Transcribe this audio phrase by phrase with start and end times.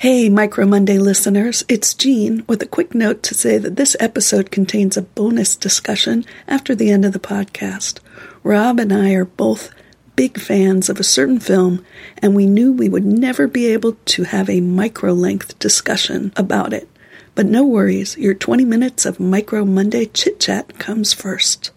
[0.00, 4.50] Hey, Micro Monday listeners, it's Jean with a quick note to say that this episode
[4.50, 7.98] contains a bonus discussion after the end of the podcast.
[8.42, 9.70] Rob and I are both
[10.16, 11.84] big fans of a certain film,
[12.16, 16.72] and we knew we would never be able to have a micro length discussion about
[16.72, 16.88] it.
[17.34, 21.72] But no worries, your 20 minutes of Micro Monday chit chat comes first.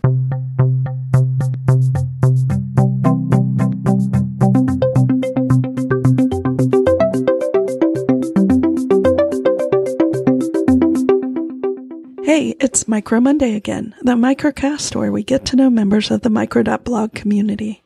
[12.33, 16.31] Hey, it's Micro Monday again, the microcast where we get to know members of the
[16.31, 17.83] micro.blog community.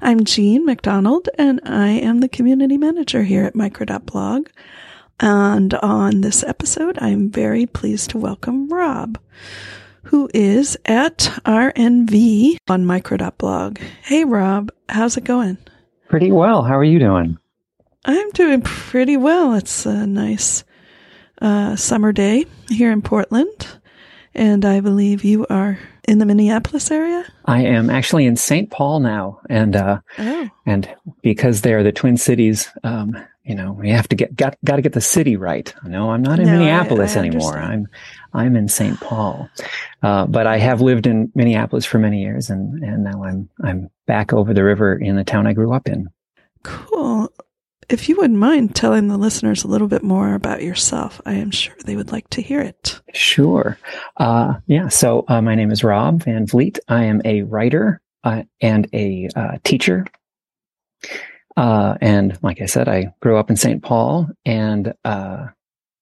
[0.00, 4.50] I'm Jean McDonald and I am the community manager here at micro.blog.
[5.18, 9.18] And on this episode, I'm very pleased to welcome Rob,
[10.04, 13.80] who is at RNV on micro.blog.
[14.02, 15.58] Hey, Rob, how's it going?
[16.08, 16.62] Pretty well.
[16.62, 17.36] How are you doing?
[18.04, 19.54] I'm doing pretty well.
[19.54, 20.62] It's a nice
[21.42, 23.66] uh, summer day here in Portland.
[24.38, 27.24] And I believe you are in the Minneapolis area.
[27.46, 28.70] I am actually in St.
[28.70, 30.88] Paul now, and uh, Oh, and
[31.22, 34.82] because they're the Twin Cities, um, you know, we have to get got got to
[34.82, 35.74] get the city right.
[35.84, 37.54] No, I'm not in No, I- Minneapolis I anymore.
[37.58, 37.88] understand.
[38.32, 39.00] I'm I'm in St.
[39.00, 39.50] Paul,
[40.04, 43.90] uh, but I have lived in Minneapolis for many years, and and now I'm I'm
[44.06, 46.08] back over the river in the town I grew up in.
[46.62, 47.32] cool.
[47.88, 51.50] If you wouldn't mind telling the listeners a little bit more about yourself, I am
[51.50, 53.00] sure they would like to hear it.
[53.14, 53.78] Sure.
[54.18, 54.88] Uh, yeah.
[54.88, 56.78] So uh, my name is Rob Van Vliet.
[56.88, 60.06] I am a writer uh, and a uh, teacher.
[61.56, 63.82] Uh, and like I said, I grew up in St.
[63.82, 65.46] Paul and uh,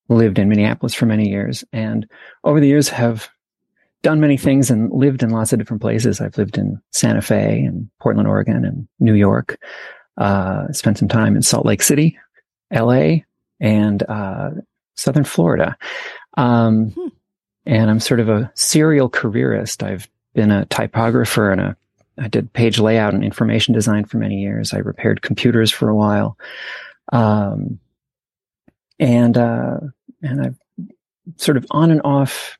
[0.08, 1.64] lived in Minneapolis for many years.
[1.72, 2.08] And
[2.42, 3.28] over the years, have
[4.02, 6.20] done many things and lived in lots of different places.
[6.20, 9.58] I've lived in Santa Fe and Portland, Oregon, and New York.
[10.16, 12.18] Uh, spent some time in Salt Lake City,
[12.70, 13.24] L.A.,
[13.60, 14.50] and uh,
[14.94, 15.76] Southern Florida.
[16.36, 17.08] Um, Hmm.
[17.66, 19.82] and I'm sort of a serial careerist.
[19.82, 21.76] I've been a typographer and a
[22.18, 24.72] I did page layout and information design for many years.
[24.72, 26.38] I repaired computers for a while,
[27.12, 27.78] um,
[28.98, 29.80] and uh,
[30.22, 30.56] and I've
[31.36, 32.56] sort of on and off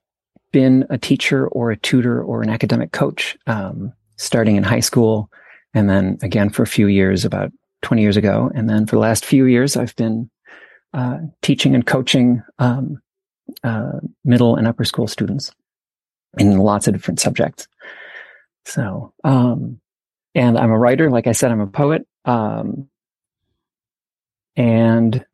[0.53, 5.30] been a teacher or a tutor or an academic coach, um, starting in high school,
[5.76, 9.00] and then again for a few years, about 20 years ago, and then for the
[9.00, 10.31] last few years, I've been
[10.94, 12.98] uh, teaching and coaching um,
[13.62, 15.53] uh, middle and upper school students
[16.38, 17.69] in lots of different subjects.
[18.65, 19.78] So, um,
[20.34, 21.10] and I'm a writer.
[21.10, 22.06] Like I said, I'm a poet.
[22.25, 22.88] Um,
[24.56, 25.26] and,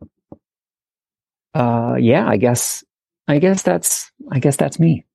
[1.54, 2.82] uh, yeah, I guess,
[3.28, 5.06] I guess that's, I guess that's me.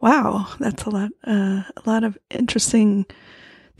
[0.00, 1.10] Wow, that's a lot.
[1.26, 3.04] Uh, a lot of interesting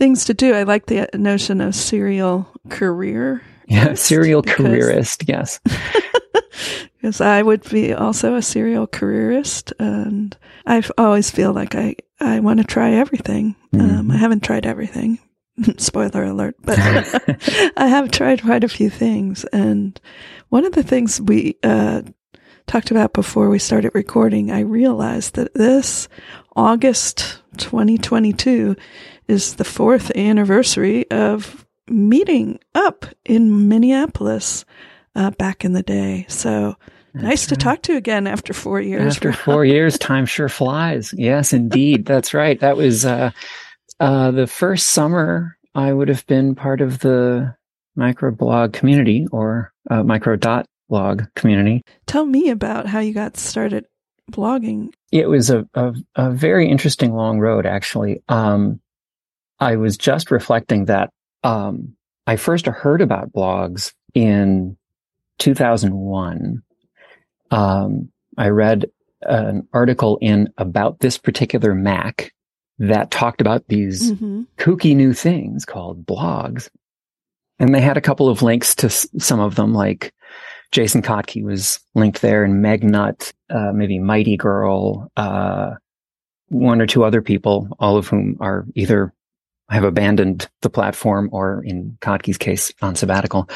[0.03, 0.53] things to do.
[0.53, 3.41] I like the notion of serial career.
[3.69, 3.95] Yeah.
[3.95, 5.29] Serial because- careerist.
[5.29, 5.61] Yes.
[7.01, 10.37] because I would be also a serial careerist, and
[10.67, 13.55] I always feel like I I want to try everything.
[13.75, 14.15] Um, Mhm.
[14.15, 15.19] I haven't tried everything.
[15.79, 16.79] Spoiler alert, but
[17.77, 20.01] I have tried quite a few things, and
[20.49, 22.03] one of the things we uh,
[22.67, 26.09] talked about before we started recording, I realized that this
[26.57, 28.75] August 2022
[29.33, 34.65] is the fourth anniversary of meeting up in Minneapolis
[35.17, 36.27] uh, back in the day.
[36.29, 36.77] So
[37.15, 39.17] nice to talk to you again after four years.
[39.17, 41.15] After four years, time sure flies.
[41.17, 42.05] Yes, indeed.
[42.05, 42.61] That's right.
[42.61, 43.31] That was uh,
[43.99, 47.57] uh, the first summer I would have been part of the
[47.99, 51.83] microblog community or uh, micro dot blog community.
[52.07, 53.87] Tell me about how you got started
[54.31, 54.93] blogging.
[55.11, 58.23] It was a, a, a very interesting long road, actually.
[58.29, 58.81] Um,
[59.63, 61.11] I was just reflecting that
[61.45, 61.95] um,
[62.27, 64.77] I first heard about blogs in
[65.39, 66.63] 2001.
[67.51, 68.87] Um, I read
[69.23, 72.33] an article in about this particular Mac
[72.79, 76.69] that talked about these hmm kooky new things called blogs.
[77.59, 80.13] And they had a couple of links to s- some of them, like
[80.73, 85.73] Jason Kottke was linked there and Megnut, uh, maybe Mighty Girl, uh,
[86.49, 89.13] one or two other people, all of whom are either
[89.71, 93.49] have abandoned the platform or in Kottke's case on sabbatical.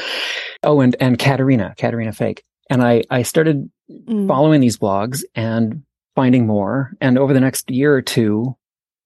[0.63, 2.43] Oh, and, and Katerina, Caterina Fake.
[2.71, 4.27] And I, I started Mm.
[4.27, 5.85] following these blogs and
[6.17, 6.91] finding more.
[7.01, 8.57] And over the next year or two,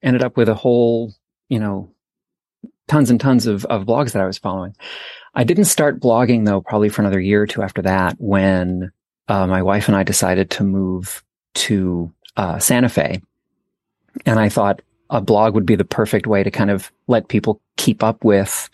[0.02, 1.12] ended up with a whole,
[1.50, 1.92] you know,
[2.88, 4.74] tons and tons of, of blogs that I was following.
[5.34, 8.90] I didn't start blogging though, probably for another year or two after that, when
[9.28, 11.22] uh, my wife and I decided to move
[11.56, 13.20] to uh, Santa Fe.
[14.24, 17.60] And I thought a blog would be the perfect way to kind of let people
[17.76, 18.70] keep up with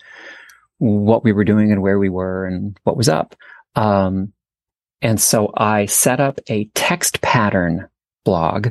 [0.78, 3.34] what we were doing and where we were and what was up.
[3.74, 4.32] Um,
[5.02, 7.88] and so I set up a Textpattern
[8.24, 8.68] blog.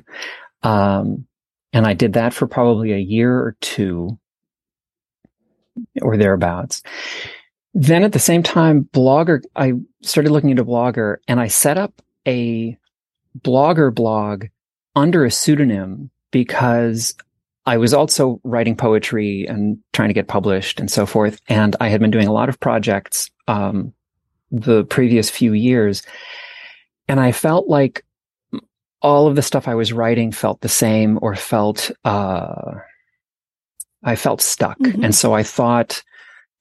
[0.63, 1.27] Um,
[1.73, 4.17] and I did that for probably a year or two
[6.01, 6.83] or thereabouts.
[7.73, 12.01] Then at the same time, Blogger, I started looking into Blogger and I set up
[12.27, 12.77] a
[13.37, 14.45] Blogger blog
[14.95, 17.13] under a pseudonym because
[17.65, 21.41] I was also writing poetry and trying to get published and so forth.
[21.47, 23.93] And I had been doing a lot of projects, um,
[24.51, 26.03] the previous few years.
[27.07, 28.05] And I felt like
[29.01, 32.75] all of the stuff I was writing felt the same or felt, uh,
[34.03, 34.77] I felt stuck.
[34.79, 35.03] Mm-hmm.
[35.03, 36.03] And so I thought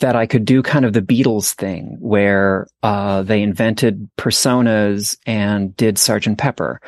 [0.01, 5.77] that I could do kind of the Beatles thing where, uh, they invented personas and
[5.77, 6.81] did Sergeant Pepper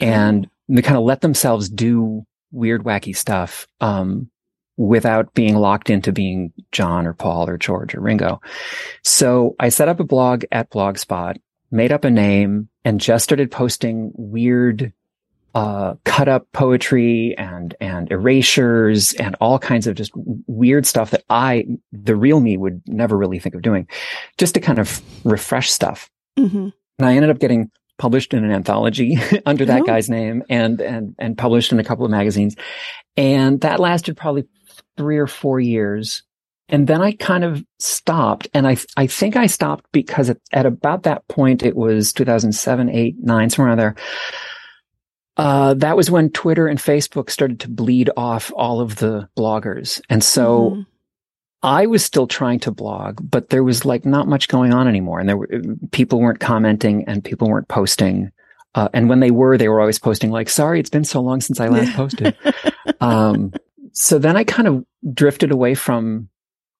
[0.00, 4.30] and they kind of let themselves do weird, wacky stuff, um,
[4.76, 8.40] without being locked into being John or Paul or George or Ringo.
[9.02, 11.36] So I set up a blog at Blogspot,
[11.70, 14.92] made up a name and just started posting weird,
[15.54, 20.12] uh, cut up poetry and, and erasures and all kinds of just
[20.46, 23.86] weird stuff that I, the real me would never really think of doing
[24.38, 26.10] just to kind of refresh stuff.
[26.38, 26.68] Mm-hmm.
[26.98, 27.70] And I ended up getting
[28.02, 29.16] published in an anthology
[29.46, 29.84] under that oh.
[29.84, 32.56] guy's name and, and, and published in a couple of magazines.
[33.16, 34.44] And that lasted probably
[34.96, 36.24] three or four years.
[36.68, 40.66] And then I kind of stopped and I, I think I stopped because at, at
[40.66, 43.94] about that point, it was 2007, eight, nine, somewhere around there.
[45.36, 50.00] Uh, that was when Twitter and Facebook started to bleed off all of the bloggers.
[50.10, 50.80] And so mm-hmm.
[51.62, 55.20] I was still trying to blog, but there was like not much going on anymore.
[55.20, 55.48] And there were
[55.92, 58.32] people weren't commenting and people weren't posting.
[58.74, 61.40] Uh, and when they were, they were always posting like, sorry, it's been so long
[61.40, 62.36] since I last posted.
[63.00, 63.52] um,
[63.92, 66.28] so then I kind of drifted away from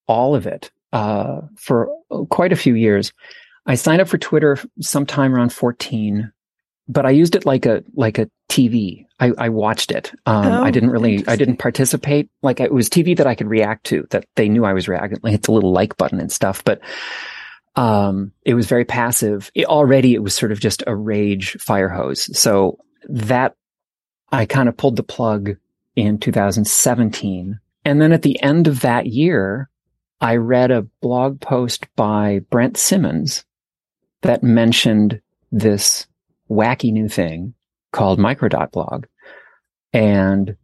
[0.08, 1.88] all of it, uh, for
[2.30, 3.12] quite a few years.
[3.66, 6.32] I signed up for Twitter sometime around 14
[6.88, 9.06] but I used it like a like a TV.
[9.20, 10.12] I, I watched it.
[10.26, 12.28] Um, oh, I didn't really, I didn't participate.
[12.42, 14.06] Like it was TV that I could react to.
[14.10, 15.20] That they knew I was reacting.
[15.22, 16.64] Like hit the little like button and stuff.
[16.64, 16.80] But
[17.76, 19.50] um, it was very passive.
[19.54, 22.36] It, already, it was sort of just a rage fire hose.
[22.36, 23.56] So that
[24.30, 25.56] I kind of pulled the plug
[25.94, 29.68] in 2017, and then at the end of that year,
[30.20, 33.44] I read a blog post by Brent Simmons
[34.22, 35.20] that mentioned
[35.50, 36.06] this
[36.52, 37.54] wacky new thing
[37.92, 39.06] called Micro.blog.
[39.92, 40.56] And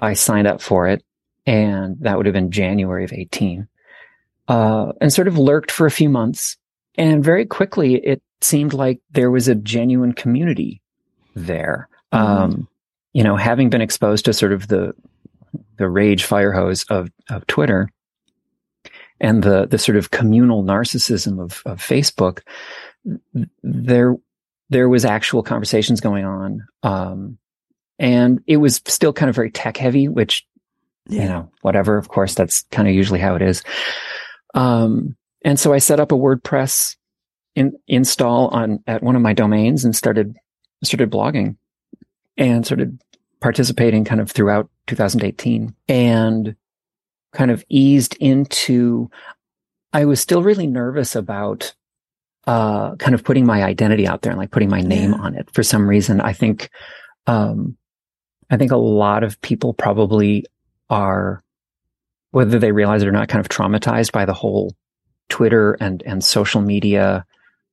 [0.00, 1.04] I signed up for it.
[1.46, 3.68] And that would have been January of 18.
[4.48, 6.56] Uh, and sort of lurked for a few months.
[6.96, 10.80] And very quickly, it seemed like there was a genuine community
[11.34, 11.88] there.
[12.12, 12.42] Mm-hmm.
[12.42, 12.68] Um,
[13.12, 14.94] you know, having been exposed to sort of the,
[15.78, 17.88] the rage fire hose of, of Twitter
[19.20, 22.40] and the, the sort of communal narcissism of, of Facebook,
[23.62, 24.16] there
[24.68, 26.66] there was actual conversations going on.
[26.82, 27.38] Um,
[27.98, 30.46] and it was still kind of very tech heavy, which,
[31.08, 31.22] yeah.
[31.22, 31.96] you know, whatever.
[31.96, 33.62] Of course, that's kind of usually how it is.
[34.54, 36.96] Um, and so I set up a WordPress
[37.54, 40.36] in, install on at one of my domains and started
[40.84, 41.56] started blogging
[42.36, 43.00] and started
[43.40, 46.54] participating kind of throughout 2018 and
[47.32, 49.10] kind of eased into
[49.92, 51.74] I was still really nervous about
[52.46, 55.18] uh, kind of putting my identity out there and like putting my name yeah.
[55.18, 56.20] on it for some reason.
[56.20, 56.70] I think,
[57.26, 57.76] um,
[58.50, 60.44] I think a lot of people probably
[60.88, 61.42] are,
[62.30, 64.74] whether they realize it or not, kind of traumatized by the whole
[65.28, 67.24] Twitter and, and social media,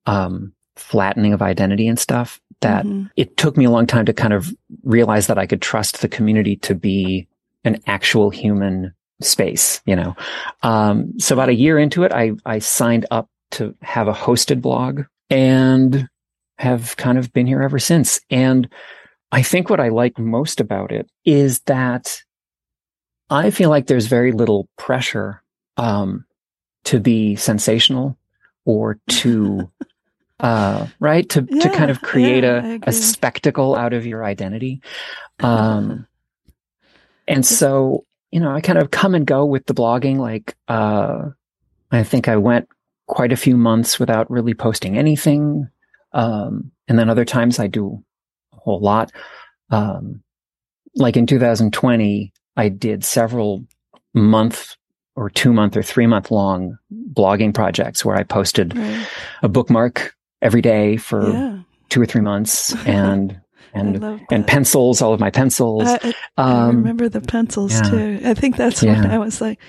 [0.05, 3.05] um, flattening of identity and stuff that mm-hmm.
[3.15, 4.51] it took me a long time to kind of
[4.83, 7.27] realize that I could trust the community to be
[7.63, 10.15] an actual human space, you know.
[10.63, 14.61] Um, so about a year into it, I, I signed up to have a hosted
[14.61, 16.07] blog and
[16.57, 18.19] have kind of been here ever since.
[18.29, 18.67] And
[19.31, 22.21] I think what I like most about it is that
[23.29, 25.41] I feel like there's very little pressure
[25.77, 26.25] um,
[26.85, 28.17] to be sensational
[28.65, 29.71] or to
[30.39, 34.23] uh, right to yeah, to kind of create yeah, a, a spectacle out of your
[34.23, 34.81] identity.
[35.39, 36.07] Um,
[37.27, 40.17] and so you know, I kind of come and go with the blogging.
[40.17, 41.29] Like uh,
[41.91, 42.69] I think I went
[43.07, 45.67] quite a few months without really posting anything.
[46.13, 48.03] Um, and then other times I do
[48.53, 49.11] a whole lot.
[49.69, 50.23] Um,
[50.95, 53.65] like in 2020, I did several
[54.13, 54.75] month
[55.15, 56.77] or two month or three month long
[57.13, 59.07] blogging projects where I posted right.
[59.41, 61.59] a bookmark every day for yeah.
[61.89, 63.39] two or three months and
[63.73, 65.87] and and pencils, all of my pencils.
[65.87, 67.89] I, I, um, I remember the pencils yeah.
[67.89, 68.21] too.
[68.23, 69.01] I think that's yeah.
[69.01, 69.59] when I was like,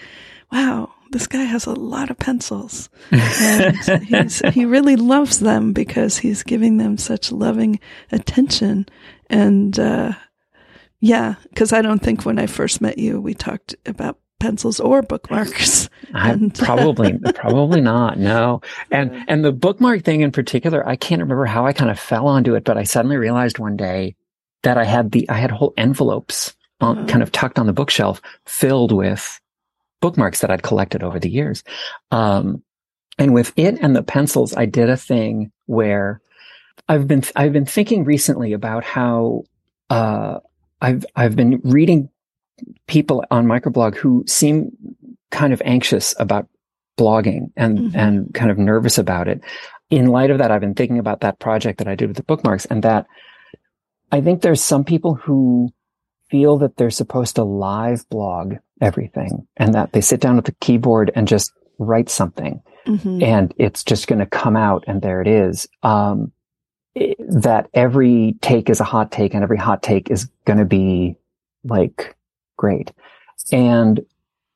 [0.53, 2.91] wow, this guy has a lot of pencils.
[3.13, 7.79] And he really loves them because he's giving them such loving
[8.11, 8.87] attention.
[9.31, 10.15] And, uh,
[10.99, 15.03] yeah, because I don't think when I first met you, we talked about pencils or
[15.03, 15.89] bookmarks.
[16.65, 18.19] Probably, probably not.
[18.19, 18.61] No.
[18.91, 22.27] And, and the bookmark thing in particular, I can't remember how I kind of fell
[22.27, 24.17] onto it, but I suddenly realized one day
[24.63, 27.07] that I had the, I had whole envelopes on, oh.
[27.07, 29.41] kind of tucked on the bookshelf filled with
[30.05, 31.65] bookmarks that I'd collected over the years.
[32.11, 32.63] Um,
[33.17, 36.21] and with it and the pencils, I did a thing where
[36.91, 39.45] I've been, I've been thinking recently about how,
[39.89, 40.41] uh,
[40.83, 42.11] I've, I've been reading
[42.87, 44.73] people on microblog who seem
[45.31, 46.49] kind of anxious about
[46.99, 47.99] blogging and, mm-hmm.
[47.99, 49.41] and kind of nervous about it.
[49.89, 52.25] In light of that, I've been thinking about that project that I did with the
[52.25, 53.07] bookmarks and that
[54.13, 55.73] I think there's some people who
[56.29, 60.53] feel that they're supposed to live blog everything and that they sit down at the
[60.61, 63.23] keyboard and just write something mm-hmm.
[63.23, 65.67] and it's just going to come out and there it is.
[65.83, 66.33] Um,
[66.95, 70.65] it, that every take is a hot take and every hot take is going to
[70.65, 71.17] be
[71.65, 72.15] like
[72.57, 72.93] great.
[73.51, 74.01] And,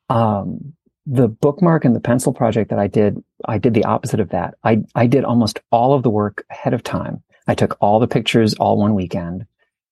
[0.09, 0.75] um,
[1.11, 4.55] the bookmark and the pencil project that I did, I did the opposite of that.
[4.63, 7.23] I, I did almost all of the work ahead of time.
[7.47, 9.47] I took all the pictures all one weekend.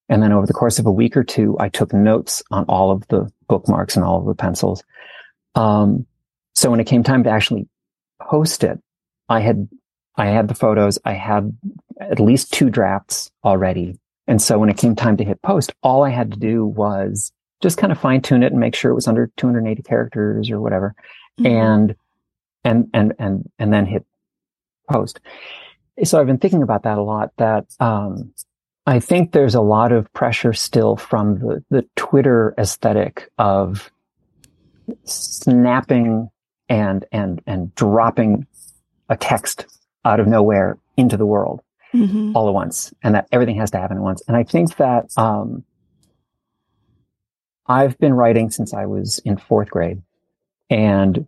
[0.08, 2.90] And then over the course of a week or two, I took notes on all
[2.90, 4.84] of the bookmarks and all of the pencils.
[5.54, 6.06] Um,
[6.54, 7.68] so when it came time to actually
[8.20, 8.80] post it,
[9.28, 9.68] I had,
[10.16, 10.98] I had the photos.
[11.04, 11.56] I had
[12.00, 13.98] at least two drafts already.
[14.28, 17.32] And so when it came time to hit post, all I had to do was
[17.60, 20.60] just kind of fine tune it and make sure it was under 280 characters or
[20.60, 20.94] whatever.
[21.40, 21.46] Mm-hmm.
[21.46, 21.96] And,
[22.64, 24.04] and, and, and, and then hit
[24.90, 25.20] post.
[26.04, 28.32] So I've been thinking about that a lot that, um,
[28.86, 33.90] I think there's a lot of pressure still from the, the Twitter aesthetic of
[35.04, 36.30] snapping
[36.68, 38.46] and, and, and dropping
[39.08, 39.66] a text
[40.04, 41.62] out of nowhere into the world
[41.92, 42.36] mm-hmm.
[42.36, 44.22] all at once and that everything has to happen at once.
[44.28, 45.64] And I think that, um,
[47.66, 50.00] I've been writing since I was in fourth grade
[50.70, 51.26] and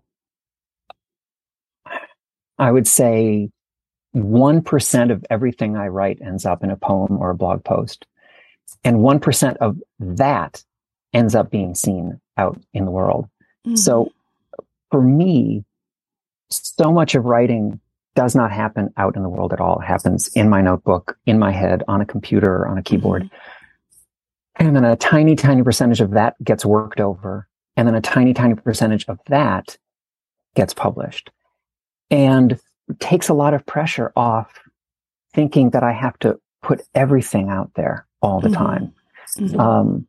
[2.56, 3.50] I would say
[4.14, 8.06] 1% of everything I write ends up in a poem or a blog post.
[8.84, 10.62] And 1% of that
[11.12, 13.28] ends up being seen out in the world.
[13.66, 13.76] Mm-hmm.
[13.76, 14.12] So
[14.90, 15.64] for me,
[16.50, 17.80] so much of writing
[18.14, 19.80] does not happen out in the world at all.
[19.80, 23.24] It happens in my notebook, in my head, on a computer, on a keyboard.
[23.24, 23.36] Mm-hmm.
[24.66, 27.46] And then a tiny, tiny percentage of that gets worked over.
[27.76, 29.78] And then a tiny, tiny percentage of that
[30.56, 31.30] gets published.
[32.10, 32.58] And
[33.00, 34.52] takes a lot of pressure off
[35.34, 38.64] thinking that I have to put everything out there all the mm-hmm.
[38.64, 38.92] time.
[39.38, 39.60] Mm-hmm.
[39.60, 40.06] Um,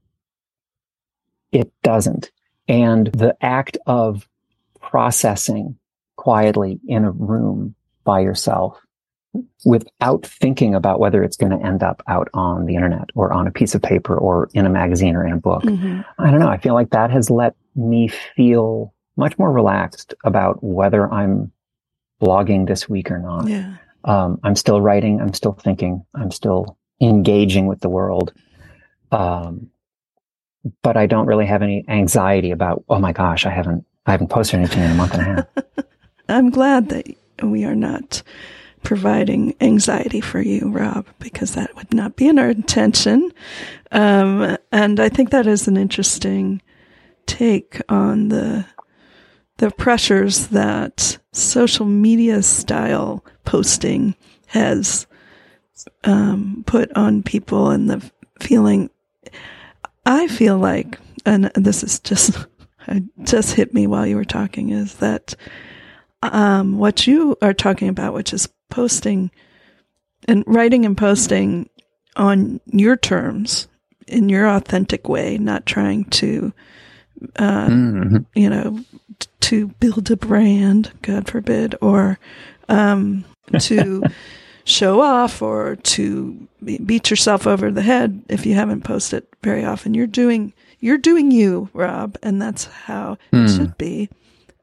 [1.52, 2.32] it doesn't.
[2.68, 4.28] And the act of
[4.80, 5.78] processing
[6.16, 8.80] quietly in a room by yourself
[9.66, 13.48] without thinking about whether it's going to end up out on the internet or on
[13.48, 15.64] a piece of paper or in a magazine or in a book.
[15.64, 16.02] Mm-hmm.
[16.18, 16.50] I don't know.
[16.50, 21.52] I feel like that has let me feel much more relaxed about whether I'm
[22.22, 23.48] blogging this week or not.
[23.48, 23.76] Yeah.
[24.06, 25.20] Um, I'm still writing.
[25.22, 26.06] I'm still thinking.
[26.16, 28.34] I'm still engaging with the world.
[29.12, 29.70] Um,
[30.82, 34.30] but I don't really have any anxiety about, oh my gosh, I haven't, I haven't
[34.30, 35.86] posted anything in a month and a half.
[36.30, 37.08] I'm glad that
[37.42, 38.22] we are not
[38.84, 43.32] providing anxiety for you, Rob, because that would not be in our intention.
[43.92, 46.62] Um, and I think that is an interesting
[47.26, 48.66] take on the
[49.58, 54.16] the pressures that social media style posting
[54.48, 55.08] has
[56.04, 58.90] um, put on people and the feeling
[60.06, 62.38] I feel like, and this is just,
[63.24, 65.36] just hit me while you were talking, is that
[66.24, 69.32] um, what you are talking about, which is posting
[70.28, 71.70] and writing and posting
[72.16, 73.68] on your terms
[74.08, 76.52] in your authentic way, not trying to,
[77.38, 78.18] uh, mm-hmm.
[78.36, 78.84] you know,
[79.42, 82.20] to build a brand, God forbid, or
[82.68, 83.26] um,
[83.60, 84.04] to
[84.64, 86.48] show off or to
[86.86, 89.94] beat yourself over the head if you haven't posted very often.
[89.94, 93.46] You're doing you're doing you, Rob, and that's how mm.
[93.46, 93.58] it hmm.
[93.58, 94.10] should be.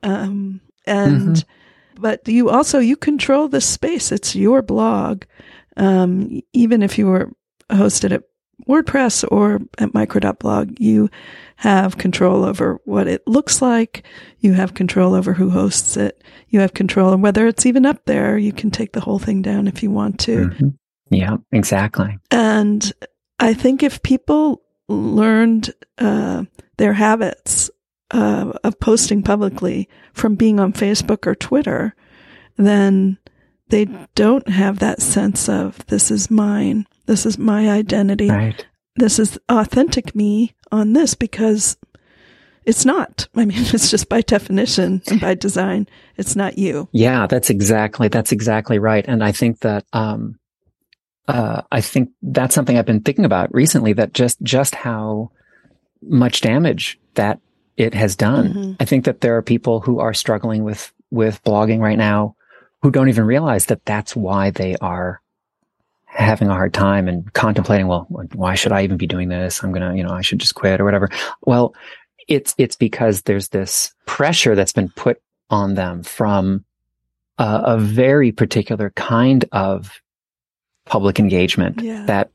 [0.03, 2.01] Um, and mm-hmm.
[2.01, 4.13] but you also you control the space.
[4.13, 5.25] It's your blog.
[5.77, 7.33] Um, even if you were
[7.71, 8.23] hosted at
[8.69, 11.09] WordPress or at micro.blog, you
[11.57, 14.05] have control over what it looks like.
[14.41, 16.23] You have control over who hosts it.
[16.49, 18.37] You have control on whether it's even up there.
[18.37, 20.49] You can take the whole thing down if you want to.
[20.49, 20.69] Mm-hmm.
[21.11, 22.19] Yeah, exactly.
[22.31, 22.93] And
[23.39, 26.45] I think if people learned uh,
[26.77, 27.71] their habits
[28.11, 31.95] uh, of posting publicly from being on Facebook or Twitter,
[32.57, 33.19] then
[33.69, 36.87] they don't have that sense of this is mine.
[37.07, 38.29] This is my identity.
[38.29, 38.67] Right.
[38.97, 41.77] This is authentic me on this because
[42.65, 43.29] it's not.
[43.35, 46.89] I mean, it's just by definition and by design, it's not you.
[46.93, 49.05] Yeah, that's exactly that's exactly right.
[49.07, 50.39] And I think that um,
[51.29, 53.93] uh, I think that's something I've been thinking about recently.
[53.93, 55.31] That just just how
[56.03, 57.41] much damage that
[57.77, 58.49] it has done.
[58.49, 58.73] Mm-hmm.
[58.81, 62.37] I think that there are people who are struggling with with blogging right now
[62.83, 65.21] who don't even realize that that's why they are
[66.07, 69.63] having a hard time and contemplating, well, why should I even be doing this?
[69.63, 71.11] I'm going to, you know, I should just quit or whatever.
[71.43, 71.75] Well,
[72.27, 75.21] it's, it's because there's this pressure that's been put
[75.51, 76.65] on them from
[77.39, 80.01] a, a very particular kind of
[80.87, 82.07] public engagement Yeah.
[82.07, 82.31] that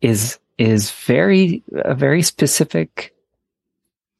[0.00, 3.14] is, is very, a very specific,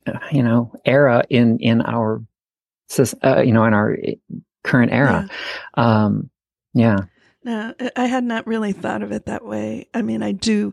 [0.06, 2.20] uh, you know, era in, in our,
[2.98, 3.96] uh, you know, in our
[4.64, 5.28] current era.
[5.74, 6.30] Um,
[6.74, 7.00] yeah.
[7.44, 9.88] No, I- had not really thought of it that way.
[9.94, 10.72] I mean, I do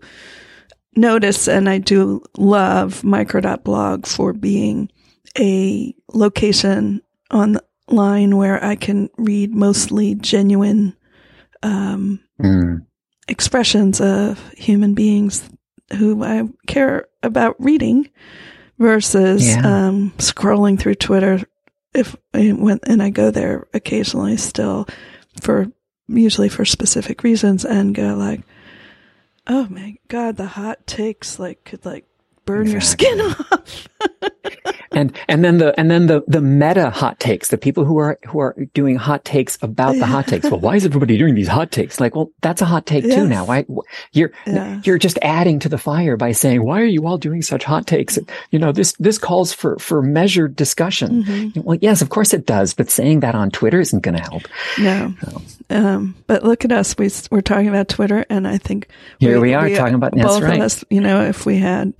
[0.96, 4.90] notice and I do love micro.blog for being
[5.38, 10.96] a location online where I can read mostly genuine
[11.64, 12.86] um, Mm.
[13.28, 15.44] expressions of human beings
[15.98, 18.10] who I care about reading
[18.78, 19.88] versus Yeah.
[19.88, 21.42] um, scrolling through Twitter.
[21.94, 24.88] If and I go there occasionally still
[25.42, 25.68] for
[26.10, 28.42] usually for specific reasons and go like,
[29.48, 32.06] oh my god, the hot takes like could like
[32.46, 33.20] burn your skin
[33.52, 33.88] off.
[34.92, 38.18] And and then the and then the the meta hot takes the people who are
[38.28, 41.48] who are doing hot takes about the hot takes well why is everybody doing these
[41.48, 43.66] hot takes like well that's a hot take too now why
[44.14, 44.82] you're Yeah.
[44.84, 47.88] you're just adding to the fire by saying why are you all doing such hot
[47.88, 48.18] takes
[48.52, 51.64] you know this this calls for for measured discussion Mhm.
[51.64, 54.44] well yes of course it does but saying that on twitter isn't going to help
[54.80, 55.14] No,
[55.70, 56.98] um, but look at us.
[56.98, 58.88] We we're talking about Twitter, and I think
[59.20, 60.56] Here we are talking about- both right.
[60.56, 60.84] of us.
[60.90, 61.94] You know, if we had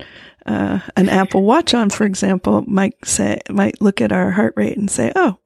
[0.46, 4.76] uh, an Apple Watch on, for example, might say might look at our heart rate
[4.76, 5.38] and say, "Oh,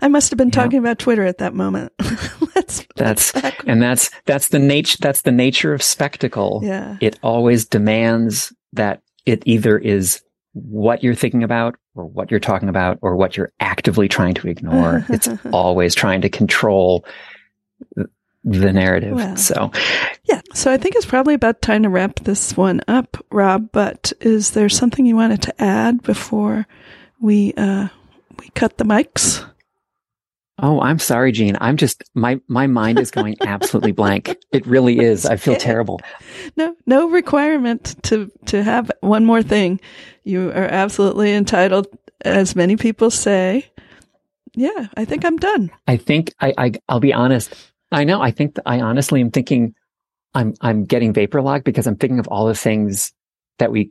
[0.00, 0.62] I must have been Yeah.
[0.62, 1.92] talking about Twitter at that moment."
[2.54, 7.18] let's that's let's and that's that's the nature that's the nature of spectacle yeah, it
[7.22, 12.98] always demands that it either is what you're thinking about or what you're talking about
[13.02, 15.04] or what you're actively trying to ignore.
[15.10, 17.04] it's always trying to control
[18.44, 19.14] the narrative.
[19.14, 19.36] Well.
[19.36, 19.70] so
[20.24, 20.40] yeah.
[20.54, 23.70] So I think it's probably about time to wrap this one up, Rob.
[23.72, 26.66] But is there something you wanted to add before
[27.20, 27.88] we uh,
[28.38, 29.44] we cut the mics?
[30.60, 31.56] Oh, I'm sorry, Jean.
[31.60, 34.36] I'm just my my mind is going absolutely blank.
[34.52, 35.24] It really is.
[35.24, 36.00] I feel terrible.
[36.56, 39.80] No, no requirement to to have one more thing.
[40.24, 41.86] You are absolutely entitled,
[42.24, 43.66] as many people say.
[44.54, 45.70] Yeah, I think I'm done.
[45.86, 47.54] I think I, I I'll be honest.
[47.90, 48.20] I know.
[48.20, 49.74] I think I honestly am thinking
[50.34, 53.12] I'm I'm getting vapor logged because I'm thinking of all the things
[53.58, 53.90] that we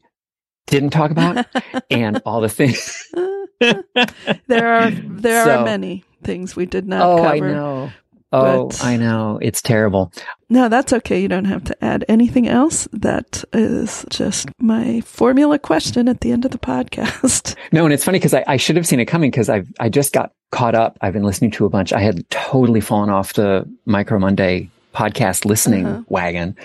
[0.68, 1.46] didn't talk about
[1.90, 3.06] and all the things.
[3.60, 7.48] there are there So- are many things we did not oh, cover.
[7.50, 7.92] I know.
[8.32, 9.40] Oh, but- I know.
[9.42, 10.12] It's terrible.
[10.50, 11.20] No, that's okay.
[11.22, 12.88] You don't have to add anything else.
[12.94, 17.56] That is just my formula question at the end of the podcast.
[17.74, 19.90] No, and it's funny because I, I should have seen it coming because I I
[19.90, 20.98] just got caught up.
[21.02, 21.92] I've been listening to a bunch.
[21.92, 26.04] I had totally fallen off the Micro Monday podcast listening Uh-huh.
[26.08, 26.56] wagon,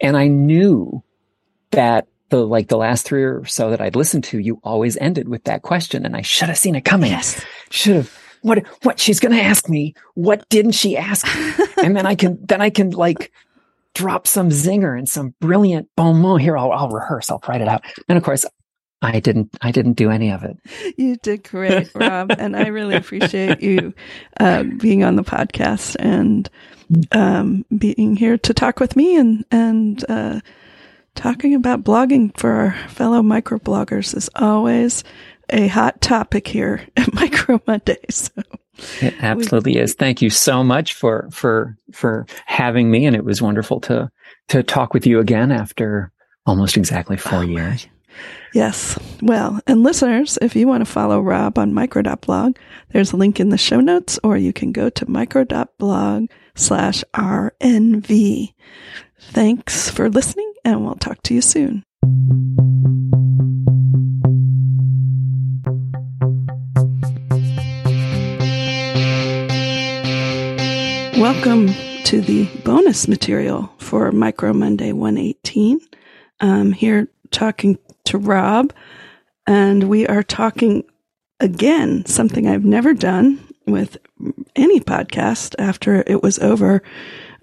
[0.00, 1.02] and I knew
[1.70, 5.28] that the like the last three or so that I'd listened to, you always ended
[5.28, 7.12] with that question, and I should have seen it coming.
[7.12, 7.44] Yes.
[7.70, 8.18] should have.
[8.48, 9.94] What what she's going to ask me?
[10.14, 11.26] What didn't she ask?
[11.82, 13.32] and then I can then I can like
[13.94, 16.56] drop some zinger and some brilliant bon mot here.
[16.56, 17.30] I'll, I'll rehearse.
[17.30, 17.82] I'll write it out.
[18.08, 18.44] And of course,
[19.00, 19.56] I didn't.
[19.60, 20.56] I didn't do any of it.
[20.96, 23.94] You did great, Rob, and I really appreciate you
[24.40, 26.48] uh, being on the podcast and
[27.12, 30.40] um, being here to talk with me and and uh,
[31.14, 35.04] talking about blogging for our fellow microbloggers is always
[35.50, 37.98] a hot topic here at Micro Monday.
[38.10, 38.30] So
[39.00, 39.94] It absolutely is.
[39.94, 44.10] Thank you so much for for for having me, and it was wonderful to
[44.48, 46.12] to talk with you again after
[46.46, 47.86] almost exactly four Oh, years.
[48.54, 48.98] Yes.
[49.22, 52.56] Well, and listeners, if you want to follow Rob on micro.blog,
[52.90, 58.54] there's a link in the show notes, or you can go to micro.blog slash RNV.
[59.20, 61.84] Thanks for listening, and we'll talk to you soon.
[71.18, 75.80] Welcome to the bonus material for Micro Monday 118.
[76.38, 78.72] I'm here talking to Rob
[79.44, 80.84] And we are talking
[81.40, 83.96] again, something I've never done with
[84.54, 86.84] any podcast after it was over.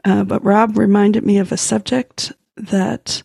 [0.06, 3.24] Uh, but Rob reminded me of a subject that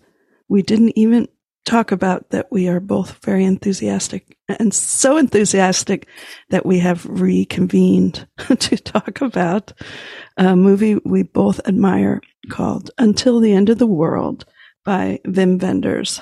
[0.49, 1.29] we didn't even
[1.71, 6.09] talk about that we are both very enthusiastic and so enthusiastic
[6.49, 8.27] that we have reconvened
[8.59, 9.73] to talk about
[10.37, 14.45] a movie we both admire called Until the End of the World
[14.85, 16.21] by Wim Wenders.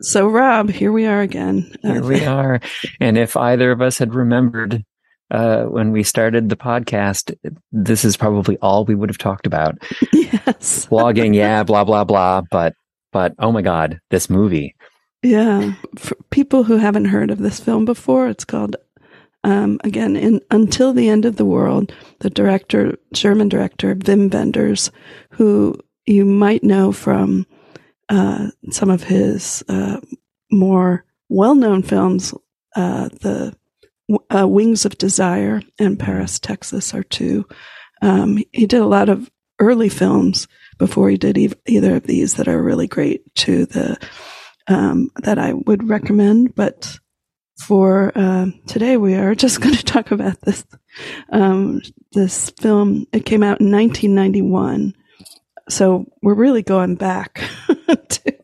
[0.00, 1.74] So, Rob, here we are again.
[1.82, 2.60] Here we are.
[3.00, 4.82] And if either of us had remembered
[5.30, 7.36] uh, when we started the podcast,
[7.70, 9.76] this is probably all we would have talked about.
[10.30, 10.86] Yes.
[10.86, 12.42] Blogging, yeah, blah, blah, blah.
[12.50, 12.74] But,
[13.12, 14.74] but oh my God, this movie.
[15.22, 15.74] Yeah.
[15.96, 18.76] For people who haven't heard of this film before, it's called,
[19.44, 24.90] um, again, in Until the End of the World, the director, German director, Wim Wenders,
[25.32, 27.46] who you might know from
[28.08, 30.00] uh, some of his uh,
[30.50, 32.32] more well-known films,
[32.76, 33.54] uh, the
[34.34, 37.46] uh, Wings of Desire and Paris, Texas, are two.
[38.00, 42.34] Um, he did a lot of early films before he did e- either of these
[42.34, 43.66] that are really great too.
[43.66, 43.98] The
[44.66, 46.98] um, that I would recommend, but
[47.58, 50.64] for um, today we are just going to talk about this
[51.30, 53.06] um, this film.
[53.12, 54.94] It came out in 1991
[55.68, 57.42] so we're really going back
[58.08, 58.34] to,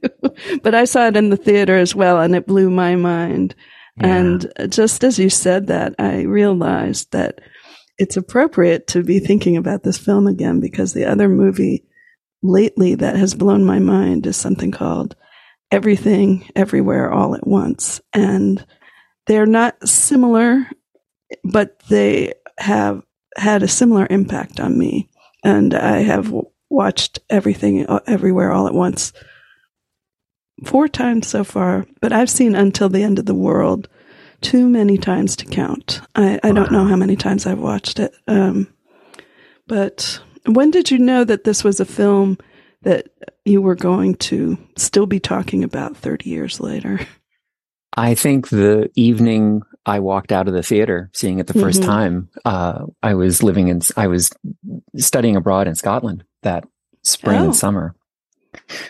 [0.63, 3.55] but I saw it in the theater as well and it blew my mind.
[3.97, 4.17] Yeah.
[4.17, 7.41] And just as you said that, I realized that
[7.97, 11.85] it's appropriate to be thinking about this film again because the other movie
[12.45, 15.17] lately that has blown my mind is something called
[15.71, 18.01] Everything Everywhere All at Once.
[18.13, 18.65] And
[19.27, 20.67] they're not similar,
[21.43, 23.03] but they have
[23.37, 25.09] had a similar impact on me.
[25.43, 26.33] And I have
[26.71, 29.13] watched everything uh, everywhere all at once
[30.65, 33.89] four times so far, but I've seen Until the End of the World
[34.41, 36.01] too many times to count.
[36.15, 38.15] I, I don't know how many times I've watched it.
[38.29, 38.73] Um,
[39.67, 42.39] but when did you know that this was a film
[42.83, 43.09] that
[43.45, 47.01] you were going to still be talking about 30 years later?
[47.97, 51.85] I think the evening I walked out of the theater seeing it the 1st mm-hmm.
[51.85, 54.31] time, uh, I was living in, I was
[54.97, 56.65] studying abroad in Scotland that
[57.03, 57.45] spring oh.
[57.45, 57.95] and summer.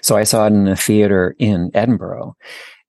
[0.01, 2.37] So I saw it in a theater in Edinburgh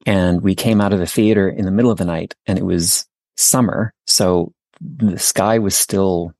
[0.05, 2.65] and we came out of the theater in the middle of the night and it
[2.65, 3.93] was summer.
[4.05, 6.33] So the sky was still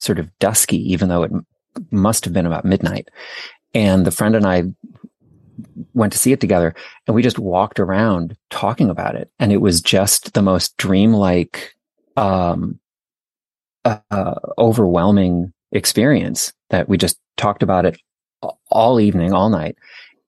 [0.00, 1.32] sort of dusky, even though it
[1.90, 3.08] must have been about midnight.
[3.74, 4.64] And the friend and I
[5.92, 6.74] went to see it together
[7.06, 9.30] and we just walked around talking about it.
[9.38, 11.74] And it was just the most dreamlike,
[12.16, 12.78] um,
[13.84, 17.98] uh, overwhelming experience that we just talked about it
[18.70, 19.76] all evening, all night.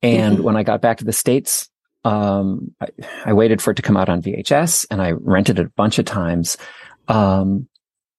[0.02, 1.68] And when I got back to the States,
[2.04, 2.88] um, I,
[3.24, 5.98] I, waited for it to come out on VHS and I rented it a bunch
[5.98, 6.56] of times.
[7.08, 7.68] Um,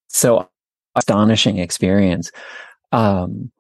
[0.10, 0.50] so
[0.96, 2.32] astonishing experience.
[2.92, 3.52] Um,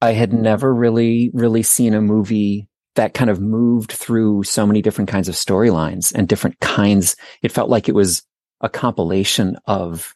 [0.00, 4.82] I had never really, really seen a movie that kind of moved through so many
[4.82, 7.16] different kinds of storylines and different kinds.
[7.42, 8.22] It felt like it was
[8.60, 10.14] a compilation of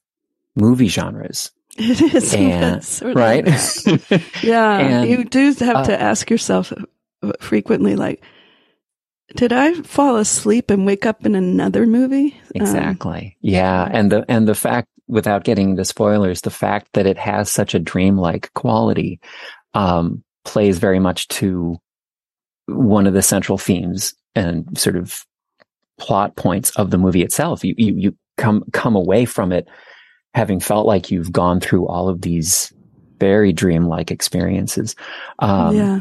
[0.56, 1.50] movie genres.
[1.78, 2.34] It is,
[3.02, 3.46] and, right?
[4.42, 6.72] yeah, and, you do have uh, to ask yourself
[7.40, 8.22] frequently, like,
[9.36, 12.34] did I fall asleep and wake up in another movie?
[12.34, 13.24] Um, exactly.
[13.24, 17.18] Um, yeah, and the and the fact, without getting into spoilers, the fact that it
[17.18, 19.20] has such a dreamlike quality
[19.74, 21.76] um, plays very much to
[22.66, 25.24] one of the central themes and sort of
[25.98, 27.64] plot points of the movie itself.
[27.64, 29.68] You you, you come come away from it
[30.34, 32.72] having felt like you've gone through all of these
[33.18, 34.94] very dreamlike experiences.
[35.40, 36.00] Um, yeah.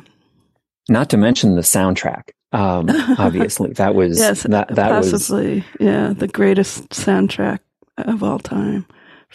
[0.88, 2.30] Not to mention the soundtrack.
[2.52, 7.60] Um, obviously, that was yes, that that possibly was, yeah the greatest soundtrack
[7.98, 8.86] of all time,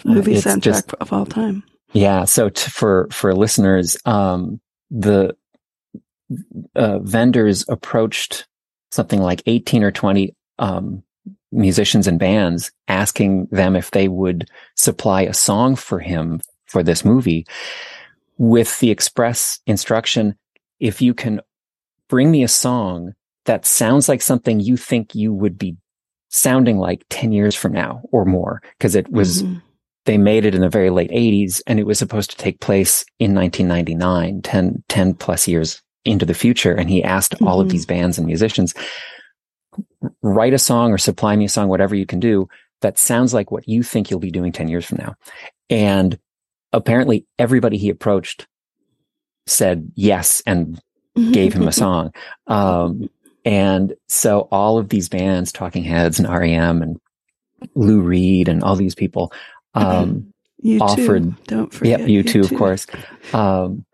[0.04, 1.62] movie soundtrack just, of all time.
[1.92, 2.24] Yeah.
[2.24, 5.36] So t- for for listeners, um, the
[6.74, 8.46] uh, Wenders approached
[8.90, 11.02] something like eighteen or twenty um,
[11.54, 17.04] musicians and bands asking them if they would supply a song for him for this
[17.04, 17.46] movie
[18.36, 20.34] with the express instruction
[20.80, 21.40] if you can
[22.08, 25.76] bring me a song that sounds like something you think you would be
[26.28, 29.58] sounding like 10 years from now or more because it was mm-hmm.
[30.06, 33.04] They made it in the very late 80s and it was supposed to take place
[33.18, 37.46] in 1999 10 10 plus years into the future and he asked mm-hmm.
[37.46, 37.72] all of mm-hmm.
[37.72, 38.74] these bands and musicians
[40.22, 42.48] write a song or supply me a song, whatever you can do
[42.80, 45.14] that sounds like what you think you'll be doing 10 years from now.
[45.70, 46.18] And
[46.72, 48.46] apparently everybody he approached
[49.46, 50.80] said yes and
[51.32, 52.12] gave him a song.
[52.46, 53.08] Um,
[53.46, 56.98] And so all of these bands, Talking Heads and REM and
[57.74, 59.32] Lou Reed and all these people,
[59.74, 60.32] um,
[60.62, 61.36] You offered- too.
[61.46, 62.00] Don't forget.
[62.08, 62.86] Yep, U2, of course.
[63.32, 63.84] Um,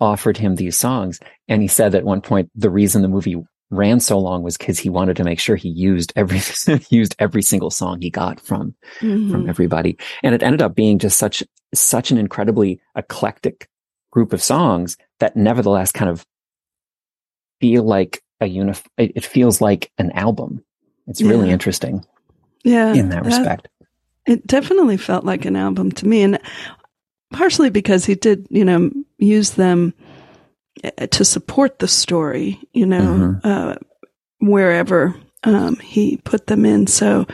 [0.00, 3.36] offered him these songs, and he said that at one point the reason the movie
[3.70, 6.40] ran so long was because he wanted to make sure he used every
[6.90, 9.30] used every single song he got from Mhm.
[9.30, 11.42] from everybody, and it ended up being just such
[11.74, 13.68] such an incredibly eclectic
[14.10, 16.24] group of songs that nevertheless kind of
[17.60, 18.84] feel like a unif.
[18.96, 20.64] It, feels like an album.
[21.08, 21.52] It's really Yeah.
[21.54, 22.04] interesting
[22.64, 23.68] yeah, in that respect.
[24.28, 26.38] It definitely felt like an album to me, and
[27.32, 29.94] partially because he did, you know, use them
[30.84, 33.40] uh, to support the story, you know, Mhm.
[33.44, 33.74] uh,
[34.40, 35.14] wherever
[35.44, 36.86] um, he put them in.
[36.86, 37.26] So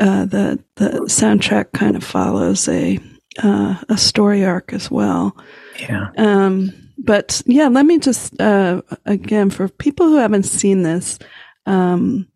[0.00, 2.98] uh, the the soundtrack kind of follows a
[3.42, 5.36] uh, a story arc as well.
[5.80, 6.08] Yeah.
[6.16, 11.18] Um, but yeah, let me just, uh, again, for people who haven't seen this,
[11.66, 12.28] um,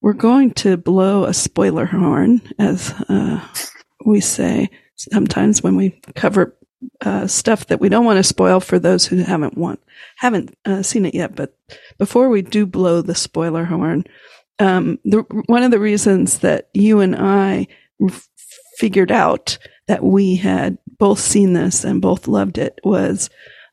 [0.00, 3.46] we're going to blow a spoiler horn, as, uh,
[4.04, 6.56] we say sometimes when we cover,
[7.02, 9.80] uh, stuff that we don't want to spoil for those who haven't want,
[10.16, 11.36] haven't, uh, seen it yet.
[11.36, 11.56] But
[11.98, 14.04] before we do blow the spoiler horn,
[14.58, 17.66] um, the, one of the reasons that you and I
[18.06, 18.28] f-
[18.78, 19.58] figured out
[19.88, 23.28] that we had both seen this and both loved it was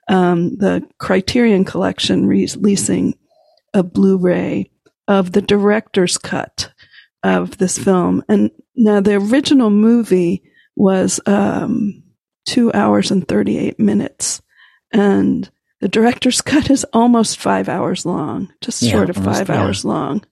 [0.08, 3.18] um, the Criterion Collection releasing
[3.74, 4.72] a Blu-ray
[5.08, 6.72] of the director's cut
[7.24, 8.24] of this film.
[8.30, 10.44] And now the original movie
[10.76, 12.04] was um,
[12.46, 14.42] two hours and 38 minutes.
[14.92, 15.50] And
[15.82, 19.62] the director's cut is almost five hours long, just Yeah, short of almost, five yeah.
[19.62, 20.24] hours long.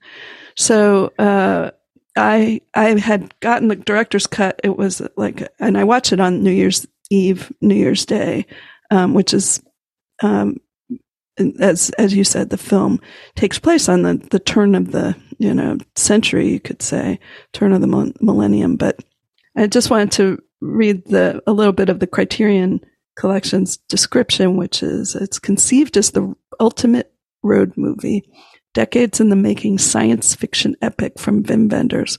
[0.57, 1.71] So, uh,
[2.17, 4.61] I I had gotten the director's cut.
[4.63, 8.45] It was like, and I watched it on New Year's Eve, New Year's Day,
[8.89, 9.61] um, which is,
[10.23, 10.55] um,
[11.60, 13.00] as as you said, the film
[13.36, 17.19] takes place on the the turn of the you know century, you could say,
[17.54, 18.76] turn of the millennium.
[18.76, 19.00] But
[19.56, 22.80] I just wanted to read the a little bit of the Criterion
[23.17, 27.12] Collection's description, which is it's conceived as the ultimate
[27.43, 28.24] road movie
[28.74, 32.17] decades in the making science fiction epic from Wim Wenders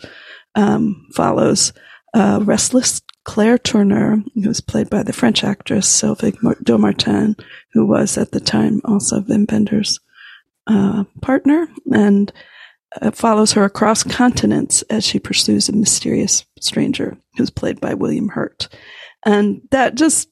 [0.55, 1.73] um, follows
[2.17, 6.33] uh, restless Claire Turner, who was played by the French actress Sylvie
[6.65, 7.39] Dommartin,
[7.73, 10.01] who was at the time also Wim Wenders'
[10.67, 12.33] uh, partner, and
[13.03, 18.29] uh, follows her across continents as she pursues a mysterious stranger who's played by William
[18.29, 18.69] Hurt.
[19.25, 20.29] And that just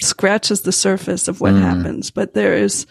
[0.00, 1.60] scratches the surface of what Mm.
[1.62, 2.86] happens, but there is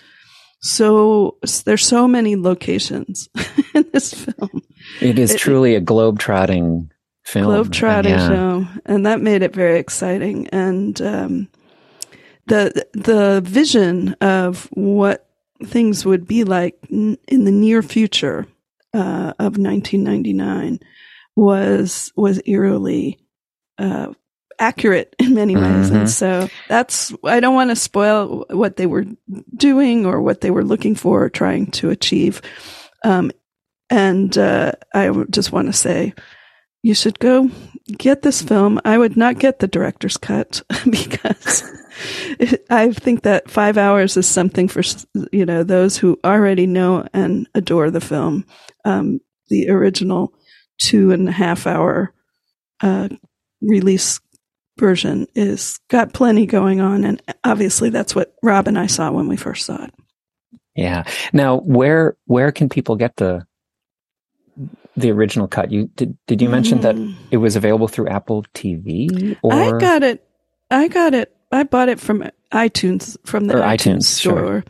[0.63, 3.27] so there's so many locations
[3.75, 4.62] in this film
[5.01, 6.90] It is It- truly a globe-trotting
[7.31, 7.45] film.
[7.47, 8.27] globetrotting Yeah.
[8.27, 11.47] show and that made it very exciting and um,
[12.47, 15.27] the the vision of what
[15.65, 18.47] things would be like n- in the near future
[18.93, 20.79] uh, of 1999
[21.35, 23.19] was was eerily
[23.77, 24.11] uh,
[24.59, 25.95] accurate in many ways Mhm.
[25.95, 29.05] and so that's i don't want to spoil what they were
[29.55, 32.41] doing or what they were looking for or trying to achieve
[33.03, 33.31] um,
[33.89, 36.13] and uh, i just want to say
[36.83, 37.49] you should go
[37.97, 38.79] get this film.
[38.85, 41.63] I would not get the director's cut because
[42.69, 44.81] I think that five hours is something for
[45.31, 48.45] you know those who already know and adore the film.
[48.85, 50.33] Um, the original
[50.79, 52.13] two and a half hour
[52.81, 53.09] uh,
[53.61, 54.19] release
[54.77, 59.27] version is got plenty going on, and obviously that's what Rob and I saw when
[59.27, 59.93] we first saw it.
[60.75, 61.03] Yeah.
[61.33, 63.45] Now, where where can people get the
[64.95, 65.71] the original cut?
[65.71, 67.15] You did did you mention that Mm.
[67.32, 70.25] it was available through Apple TV or I got it.
[70.69, 71.36] I got it.
[71.51, 72.23] I bought it from
[72.54, 74.34] iTunes from the iTunes, iTunes, sure.
[74.34, 74.63] store.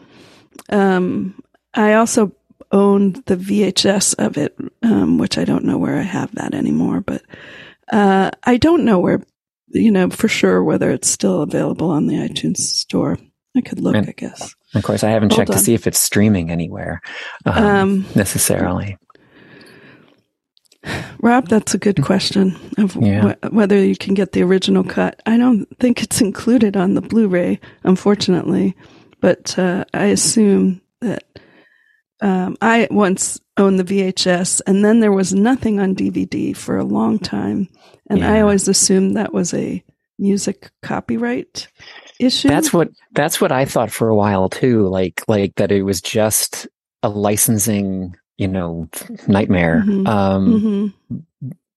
[0.70, 1.42] Um,
[1.74, 2.34] I also
[2.72, 7.02] owned the VHS of it, um, which I don't know where I have that anymore.
[7.02, 7.22] But
[7.92, 9.22] uh, I don't know where,
[9.70, 13.18] you know, for sure whether it's still available on the iTunes store.
[13.56, 14.56] I could look, And- I guess.
[14.74, 17.02] Of course, I haven't Hold checked to see if it's streaming anywhere
[17.46, 18.98] um, Um, necessarily.
[21.22, 23.36] Rob, that's a good question of Yeah.
[23.44, 25.22] wh- whether you can get the original cut.
[25.26, 28.76] I don't think it's included on the Blu-ray, unfortunately,
[29.20, 31.24] but uh, I assume that
[32.22, 36.84] um, I once owned the VHS, and then there was nothing on DVD for a
[36.84, 37.68] long time,
[38.10, 39.84] and I always assumed that was a
[40.20, 41.68] music copyright
[42.20, 42.48] issue.
[42.48, 44.88] That's what that's what I thought for a while too.
[44.88, 46.68] Like like that it was just
[47.02, 48.90] a licensing, you know,
[49.28, 49.84] nightmare.
[49.86, 50.08] Mhm.
[50.08, 50.88] Um, hmm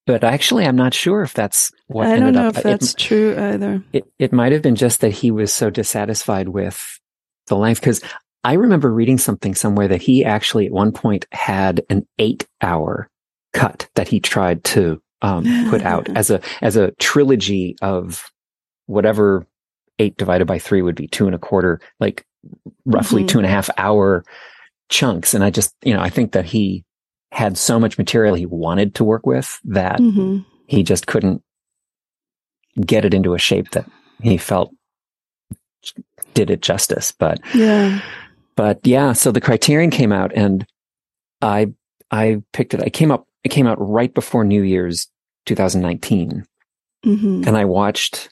[0.06, 2.56] but actually, I'm not sure if that's what I ended don't know up.
[2.58, 3.82] if that's true either.
[3.92, 7.00] it, it, it might have been just that he was so dissatisfied with
[7.46, 8.02] the length because
[8.42, 13.08] I remember reading something somewhere that he actually at one point had an eight hour
[13.54, 18.30] cut that he tried to um, put out as a as a trilogy of
[18.84, 19.46] whatever
[19.98, 22.26] eight divided by three would be two and a quarter, like
[22.84, 23.28] roughly mm-hmm.
[23.28, 24.22] two and a half hour
[24.94, 25.34] chunks.
[25.34, 26.84] And I just, you know, I think that he
[27.32, 30.38] had so much material he wanted to work with that mm-hmm.
[30.66, 31.42] he just couldn't
[32.80, 33.86] get it into a shape that
[34.22, 34.72] he felt
[36.32, 37.12] did it justice.
[37.12, 38.00] But yeah,
[38.56, 40.66] but yeah, so the criterion came out and
[41.42, 41.72] I,
[42.10, 42.80] I picked it.
[42.80, 45.08] I came up, it came out right before New Year's
[45.46, 46.44] 2019.
[47.04, 47.42] Mm-hmm.
[47.46, 48.30] And I watched,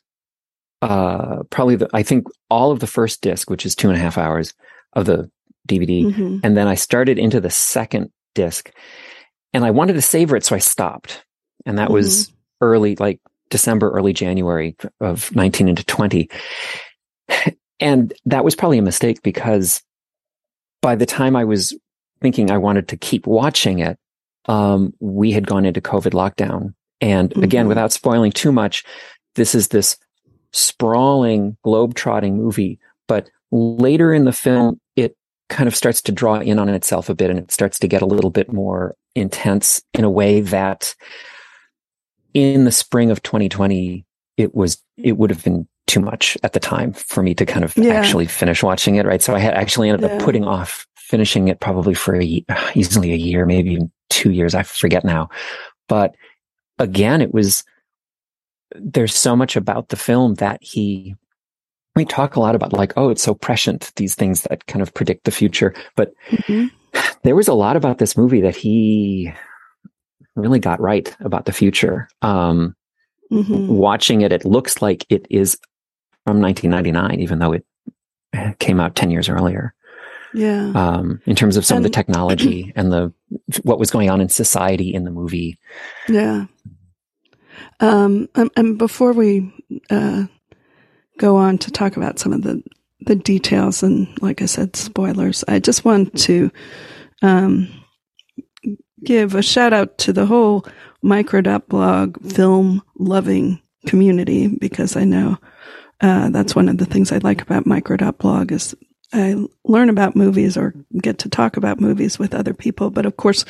[0.80, 4.00] uh, probably the, I think all of the first disc, which is two and a
[4.00, 4.54] half hours
[4.92, 5.30] of the
[5.68, 6.04] DVD.
[6.04, 6.38] Mm-hmm.
[6.42, 8.70] And then I started into the second disc
[9.52, 10.44] and I wanted to savor it.
[10.44, 11.24] So I stopped.
[11.66, 11.94] And that mm-hmm.
[11.94, 13.20] was early, like
[13.50, 16.28] December, early January of 19 into 20.
[17.80, 19.82] And that was probably a mistake because
[20.82, 21.76] by the time I was
[22.20, 23.98] thinking I wanted to keep watching it,
[24.46, 26.74] um, we had gone into COVID lockdown.
[27.00, 27.42] And mm-hmm.
[27.42, 28.84] again, without spoiling too much,
[29.34, 29.96] this is this
[30.52, 32.78] sprawling, globe-trotting movie.
[33.08, 34.80] But later in the film,
[35.52, 38.02] kind of starts to draw in on itself a bit and it starts to get
[38.02, 40.94] a little bit more intense in a way that
[42.34, 44.04] in the spring of 2020,
[44.38, 47.64] it was, it would have been too much at the time for me to kind
[47.64, 47.92] of yeah.
[47.92, 49.04] actually finish watching it.
[49.04, 49.22] Right.
[49.22, 50.16] So I had actually ended yeah.
[50.16, 54.54] up putting off finishing it probably for a, easily a year, maybe even two years.
[54.54, 55.28] I forget now.
[55.86, 56.14] But
[56.78, 57.62] again, it was,
[58.74, 61.14] there's so much about the film that he,
[61.94, 64.94] we talk a lot about like, oh, it's so prescient, these things that kind of
[64.94, 65.74] predict the future.
[65.96, 66.66] But mm-hmm.
[67.22, 69.32] there was a lot about this movie that he
[70.34, 72.08] really got right about the future.
[72.22, 72.74] Um,
[73.30, 73.68] mm-hmm.
[73.68, 75.58] Watching it, it looks like it is
[76.24, 77.64] from 1999, even though it
[78.58, 79.74] came out 10 years earlier.
[80.34, 80.72] Yeah.
[80.74, 83.12] Um, in terms of some and, of the technology and the
[83.64, 85.58] what was going on in society in the movie.
[86.08, 86.46] Yeah.
[87.80, 89.52] Um, and, and before we
[89.90, 90.24] uh,
[91.18, 92.62] go on to talk about some of the
[93.06, 96.52] the details and, like I said, spoilers, I just want to
[97.20, 97.68] um,
[99.02, 100.64] give a shout out to the whole
[101.02, 105.38] micro.blog film loving community because I know
[106.00, 108.74] uh, that's one of the things I like about micro.blog is
[109.12, 112.90] I learn about movies or get to talk about movies with other people.
[112.90, 113.44] But of course,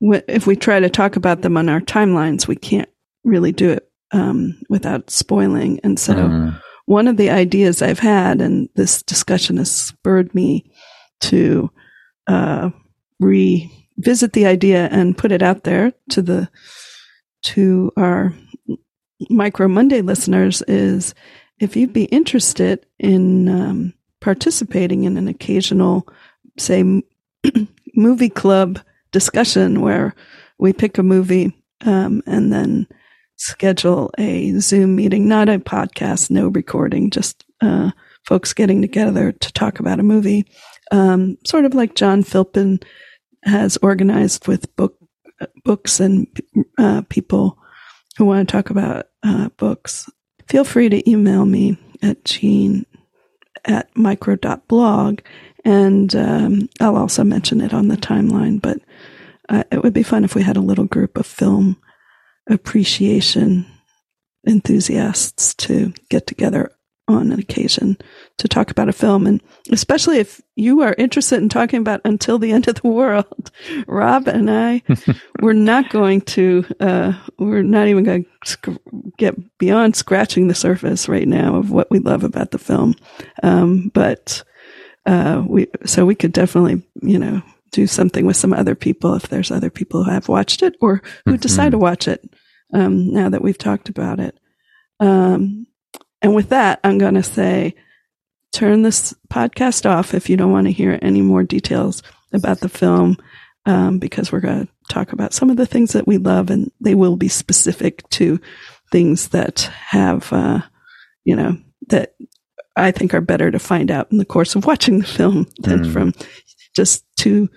[0.00, 2.88] if we try to talk about them on our timelines, we can't
[3.24, 5.80] really do it um, without spoiling.
[5.82, 6.60] And so, mm.
[6.86, 10.70] One of the ideas I've had, and this discussion has spurred me
[11.22, 11.70] to
[12.26, 12.70] uh,
[13.20, 16.48] revisit the idea and put it out there to the
[17.42, 18.34] to our
[19.30, 21.14] Micro Monday listeners, is
[21.60, 26.06] if you'd be interested in um, participating in an occasional,
[26.58, 27.02] say,
[27.94, 28.80] movie club
[29.12, 30.14] discussion where
[30.58, 31.52] we pick a movie
[31.84, 32.86] um, and then
[33.36, 37.90] schedule a Zoom meeting, not a podcast, no recording, just uh,
[38.24, 40.46] folks getting together to talk about a movie.
[40.90, 42.82] Um, sort of like John Philpin
[43.44, 44.96] has organized with book
[45.64, 46.26] books and
[46.78, 47.58] uh, people
[48.16, 50.08] who want to talk about uh, books
[50.48, 52.86] feel free to email me at jean
[53.64, 55.20] at micro.blog.
[55.64, 58.60] And um, I'll also mention it on the timeline.
[58.60, 58.80] But
[59.48, 61.76] uh, it would be fun if we had a little group of film
[62.48, 63.66] appreciation
[64.46, 66.70] enthusiasts to get together
[67.06, 67.98] on an occasion
[68.38, 69.26] to talk about a film.
[69.26, 73.50] And especially if you are interested in talking about Until the End of the World,
[73.86, 74.82] Rob and I,
[75.40, 78.68] we're not going to, uh, we're not even going to sc-
[79.18, 82.94] get beyond scratching the surface right now of what we love about the film.
[83.42, 84.42] Um, but,
[85.04, 87.42] uh, we, so we could definitely, you know,
[87.74, 91.02] do something with some other people if there's other people who have watched it or
[91.24, 91.40] who mm-hmm.
[91.40, 92.22] decide to watch it,
[92.72, 94.38] um, now that we've talked about it.
[95.00, 95.66] Um,
[96.22, 97.74] and with that, I'm going to say,
[98.52, 102.68] turn this podcast off if you don't want to hear any more details about the
[102.68, 103.16] film,
[103.66, 106.70] um, because we're going to talk about some of the things that we love, and
[106.80, 108.40] they will be specific to
[108.92, 110.60] things that have, uh,
[111.24, 111.58] you know,
[111.88, 112.14] that
[112.76, 115.84] I think are better to find out in the course of watching the film than
[115.84, 115.92] mm.
[115.92, 116.12] from
[116.74, 117.48] just two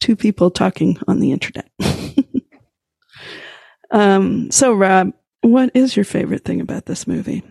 [0.00, 1.70] two people talking on the internet.
[3.90, 7.42] um, so, Rob, what is your favorite thing about this movie?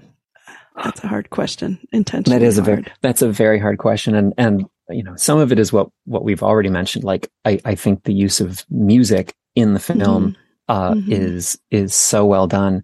[0.83, 1.79] That's a hard question.
[1.91, 2.39] Intentionally.
[2.39, 2.67] That is hard.
[2.67, 4.15] a very that's a very hard question.
[4.15, 7.03] And and you know, some of it is what what we've already mentioned.
[7.03, 10.39] Like I, I think the use of music in the film mm-hmm.
[10.69, 11.11] Uh, mm-hmm.
[11.11, 12.83] is is so well done.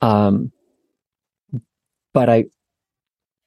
[0.00, 0.52] Um
[2.12, 2.44] but I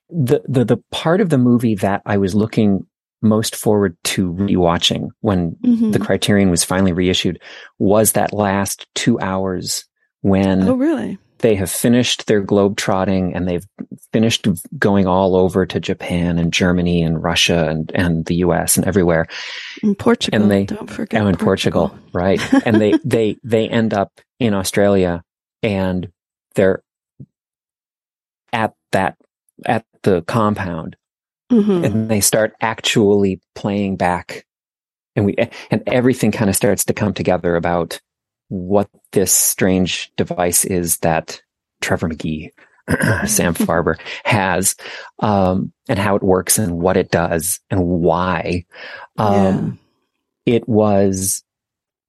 [0.09, 2.87] the, the the part of the movie that I was looking
[3.21, 5.91] most forward to rewatching when mm-hmm.
[5.91, 7.41] the Criterion was finally reissued
[7.79, 9.85] was that last two hours
[10.21, 13.65] when oh really they have finished their globe trotting and they've
[14.11, 14.47] finished
[14.77, 19.27] going all over to Japan and Germany and Russia and, and the US and everywhere.
[19.83, 20.41] In Portugal.
[20.41, 21.21] And they don't forget.
[21.21, 22.53] Oh, in Portugal, Portugal right.
[22.65, 25.23] and they, they, they end up in Australia
[25.61, 26.09] and
[26.55, 26.81] they're
[28.51, 29.17] at that,
[29.65, 30.95] at the compound
[31.51, 31.83] mm-hmm.
[31.83, 34.45] and they start actually playing back
[35.17, 35.35] and we,
[35.71, 37.99] and everything kind of starts to come together about
[38.49, 41.41] what this strange device is that
[41.81, 42.51] Trevor McPhee,
[43.27, 44.75] Sam Farber has,
[45.19, 48.65] um, and how it works and what it does and why.
[49.17, 49.79] Um,
[50.45, 50.55] yeah.
[50.57, 51.43] it was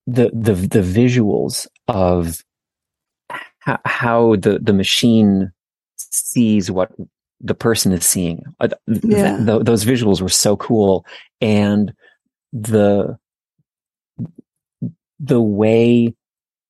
[0.06, 2.44] the, the, the visuals of
[3.60, 5.50] how, how the, the machine
[5.96, 6.92] sees what
[7.40, 8.42] the person is seeing.
[8.60, 9.36] Uh, yeah.
[9.36, 11.04] Th- th- those visuals were so cool.
[11.40, 11.92] And
[12.52, 13.18] the,
[15.20, 16.14] the way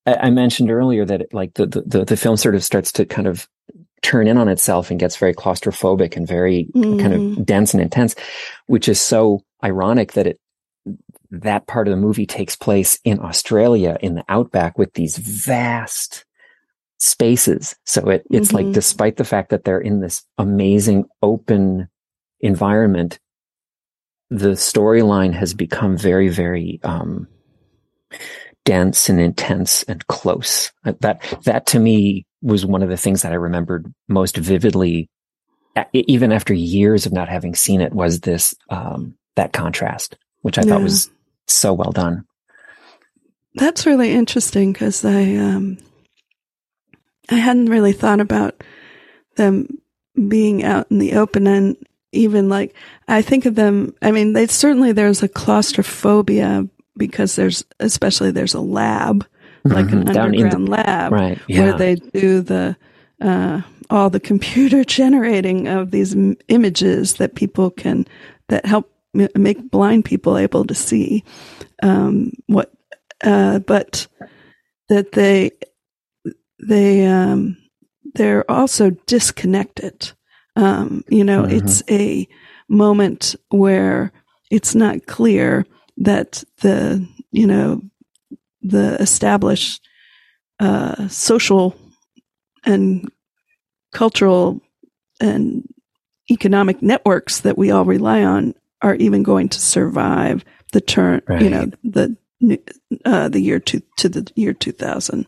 [0.05, 3.27] I mentioned earlier that it, like the, the, the film sort of starts to kind
[3.27, 3.47] of
[4.01, 6.99] turn in on itself and gets very claustrophobic and very mm-hmm.
[6.99, 7.43] kind of mm-hmm.
[7.43, 8.15] dense and intense,
[8.67, 10.39] which is so ironic that it,
[11.31, 16.25] that part of the movie takes place in Australia in the outback with these vast
[16.99, 17.75] spaces.
[17.85, 18.67] So it, it's mm-hmm.
[18.67, 21.89] like, despite the fact that they're in this amazing open
[22.41, 23.19] environment,
[24.29, 27.27] the storyline has become very, very, um,
[28.65, 30.71] dense and intense and close.
[30.85, 35.09] Uh, that, that to me was one of the things that I remembered most vividly,
[35.93, 40.63] even after years of not having seen it was this, um, that contrast, which I
[40.63, 40.73] yeah.
[40.73, 41.09] thought was
[41.47, 42.25] so well done.
[43.55, 45.77] That's really interesting because I, um,
[47.29, 48.63] I hadn't really thought about
[49.35, 49.67] them
[50.27, 51.77] being out in the open and
[52.11, 52.73] even like
[53.07, 53.93] I think of them.
[54.01, 56.67] I mean, they certainly there's a claustrophobia
[56.97, 59.25] because there's especially there's a lab
[59.63, 60.09] like mm-hmm.
[60.09, 61.61] an underground the, lab right, yeah.
[61.61, 62.75] where they do the
[63.21, 68.07] uh, all the computer generating of these m- images that people can
[68.47, 71.23] that help m- make blind people able to see
[71.83, 72.71] um, what
[73.23, 74.07] uh, but
[74.87, 75.51] that they
[76.61, 77.57] they um,
[78.15, 80.11] they're also disconnected
[80.55, 81.57] um, you know mm-hmm.
[81.57, 82.27] it's a
[82.67, 84.11] moment where
[84.51, 85.65] it's not clear
[85.97, 87.81] that the you know
[88.61, 89.81] the established
[90.59, 91.75] uh, social
[92.65, 93.09] and
[93.93, 94.61] cultural
[95.21, 95.67] and
[96.29, 101.41] economic networks that we all rely on are even going to survive the turn right.
[101.41, 102.15] you know the
[103.05, 105.25] uh, the year to to the year 2000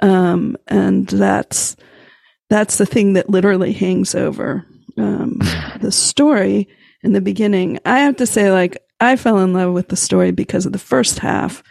[0.00, 1.76] um, and that's
[2.48, 4.66] that's the thing that literally hangs over
[4.98, 5.38] um,
[5.80, 6.68] the story
[7.02, 10.30] in the beginning i have to say like I fell in love with the story
[10.30, 11.62] because of the first half,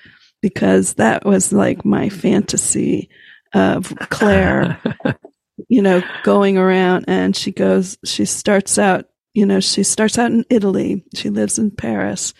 [0.41, 3.09] because that was like my fantasy
[3.53, 4.81] of Claire,
[5.69, 9.05] you know, going around and she goes, she starts out,
[9.35, 11.05] you know, she starts out in Italy.
[11.13, 12.33] She lives in Paris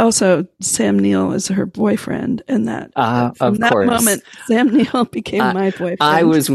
[0.00, 3.86] also Sam Neill is her boyfriend, and that uh, from that course.
[3.86, 5.98] moment Sam Neill became uh, my boyfriend.
[6.00, 6.50] I was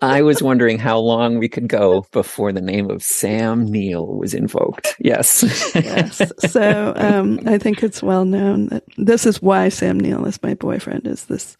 [0.00, 4.34] I was wondering how long we could go before the name of Sam Neill was
[4.34, 4.96] invoked.
[4.98, 5.42] Yes,
[5.74, 6.22] yes.
[6.50, 10.54] So um, I think it's well known that this is why Sam Neill is my
[10.54, 11.06] boyfriend.
[11.06, 11.56] Is this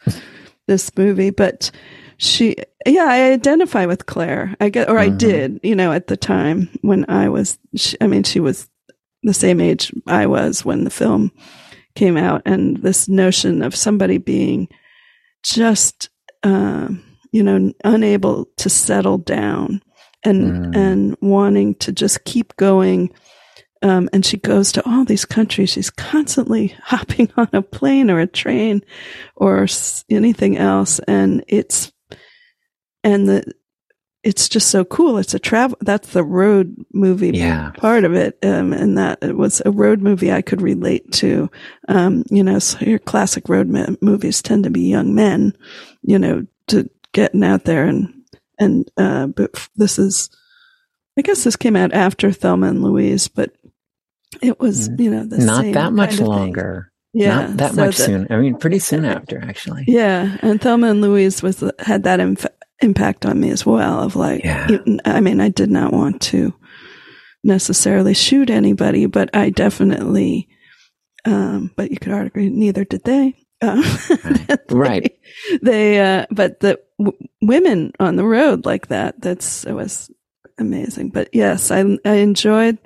[0.66, 1.30] this movie?
[1.30, 1.70] But
[2.16, 2.56] she,
[2.86, 4.56] yeah, I identify with Claire.
[4.60, 5.12] I get, or mm-hmm.
[5.12, 7.58] I did, you know, at the time when I was.
[7.74, 8.68] She, I mean, she was
[9.22, 11.32] the same age I was when the film
[11.94, 14.68] came out, and this notion of somebody being
[15.42, 16.08] just,
[16.42, 16.88] uh,
[17.32, 19.82] you know, unable to settle down
[20.24, 20.76] and mm.
[20.76, 23.10] and wanting to just keep going.
[23.82, 25.70] Um, and she goes to all these countries.
[25.70, 28.82] She's constantly hopping on a plane or a train
[29.34, 29.66] or
[30.08, 31.92] anything else, and it's
[33.04, 33.52] and the
[34.24, 35.18] it's just so cool.
[35.18, 35.76] It's a travel.
[35.80, 37.70] That's the road movie yeah.
[37.76, 41.50] part of it, um, and that it was a road movie I could relate to.
[41.88, 45.56] Um, you know, so your classic road ma- movies tend to be young men,
[46.02, 48.22] you know, to getting out there and
[48.58, 50.30] and uh, but this is,
[51.18, 53.52] I guess this came out after Thelma and Louise, but
[54.40, 56.92] it was you know not that much longer.
[57.12, 58.26] Yeah, not that so much soon.
[58.30, 59.84] I mean, pretty soon after, actually.
[59.86, 62.46] Yeah, and Thelma and Louise was had that inf-
[62.82, 64.68] impact on me as well of like yeah.
[65.04, 66.54] i mean i did not want to
[67.44, 70.48] necessarily shoot anybody but i definitely
[71.24, 74.58] um, but you could argue neither did they um, right.
[74.68, 75.18] they, right
[75.62, 80.10] they uh, but the w- women on the road like that that's it was
[80.58, 82.78] amazing but yes i i enjoyed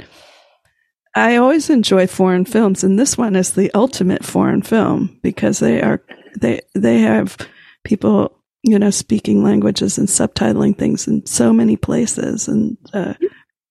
[1.17, 5.81] I always enjoy foreign films, and this one is the ultimate foreign film because they
[5.81, 6.03] are
[6.39, 7.39] they they have
[7.85, 8.36] people
[8.67, 13.15] you know speaking languages and subtitling things in so many places, and uh,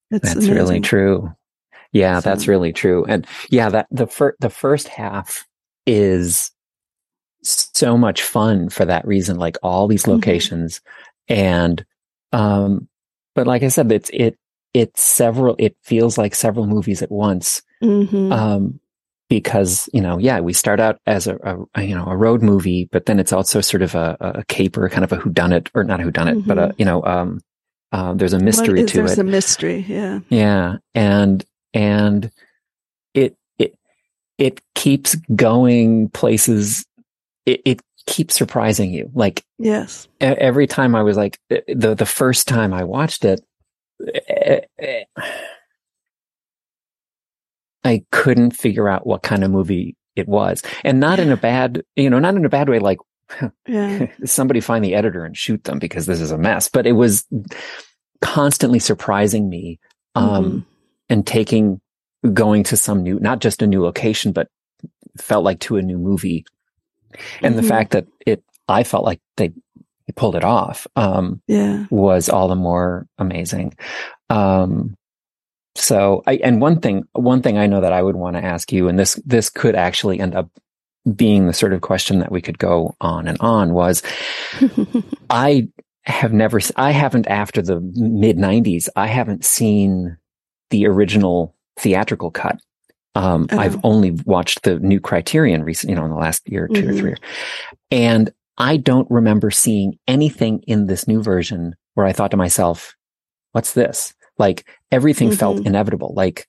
[0.09, 0.53] that's amazing.
[0.53, 1.33] really true.
[1.91, 2.29] Yeah, so.
[2.29, 5.45] that's really true, and yeah, that the first the first half
[5.85, 6.51] is
[7.43, 9.37] so much fun for that reason.
[9.37, 10.11] Like all these mm-hmm.
[10.11, 10.79] locations,
[11.29, 11.41] mm-hmm.
[11.41, 11.85] and
[12.31, 12.87] um,
[13.35, 14.37] but like I said, it's it
[14.73, 15.55] it's several.
[15.59, 17.61] It feels like several movies at once.
[17.83, 18.31] Mm-hmm.
[18.31, 18.79] Um,
[19.30, 21.38] because you know, yeah, we start out as a,
[21.76, 24.88] a, you know a road movie, but then it's also sort of a, a caper,
[24.89, 26.47] kind of a whodunit, or not a whodunit, mm-hmm.
[26.47, 26.76] but a mm-hmm.
[26.78, 27.41] you know, um,
[27.91, 29.15] uh, there's a mystery is, to there's it.
[29.15, 32.32] There's a mystery, yeah, yeah, and and
[33.13, 33.76] it it
[34.38, 36.86] it keeps going places.
[37.45, 39.09] It, it keeps surprising you.
[39.13, 43.41] Like yes, every time I was like the the first time I watched it,
[47.86, 50.61] I couldn't figure out what kind of movie it was.
[50.83, 52.97] And not in a bad, you know, not in a bad way, like
[53.67, 54.07] yeah.
[54.25, 56.67] somebody find the editor and shoot them because this is a mess.
[56.67, 57.25] But it was
[58.21, 59.79] constantly surprising me
[60.15, 60.59] um, mm-hmm.
[61.09, 61.79] and taking,
[62.33, 64.49] going to some new, not just a new location, but
[65.17, 66.45] felt like to a new movie.
[67.41, 67.61] And mm-hmm.
[67.61, 69.53] the fact that it, I felt like they
[70.05, 71.86] he pulled it off um, yeah.
[71.89, 73.73] was all the more amazing.
[74.29, 74.95] Um,
[75.76, 78.71] so I, and one thing, one thing I know that I would want to ask
[78.71, 80.49] you, and this, this could actually end up
[81.15, 84.01] being the sort of question that we could go on and on was
[85.30, 85.67] I
[86.03, 90.17] have never, I haven't after the mid nineties, I haven't seen
[90.69, 92.59] the original theatrical cut.
[93.15, 93.57] Um, oh.
[93.57, 96.89] I've only watched the new Criterion recent, you know, in the last year, 2 mm-hmm.
[96.89, 97.15] or three.
[97.91, 102.95] And I don't remember seeing anything in this new version where I thought to myself,
[103.53, 104.13] what's this?
[104.38, 105.38] Like everything mm-hmm.
[105.38, 106.13] felt inevitable.
[106.15, 106.47] Like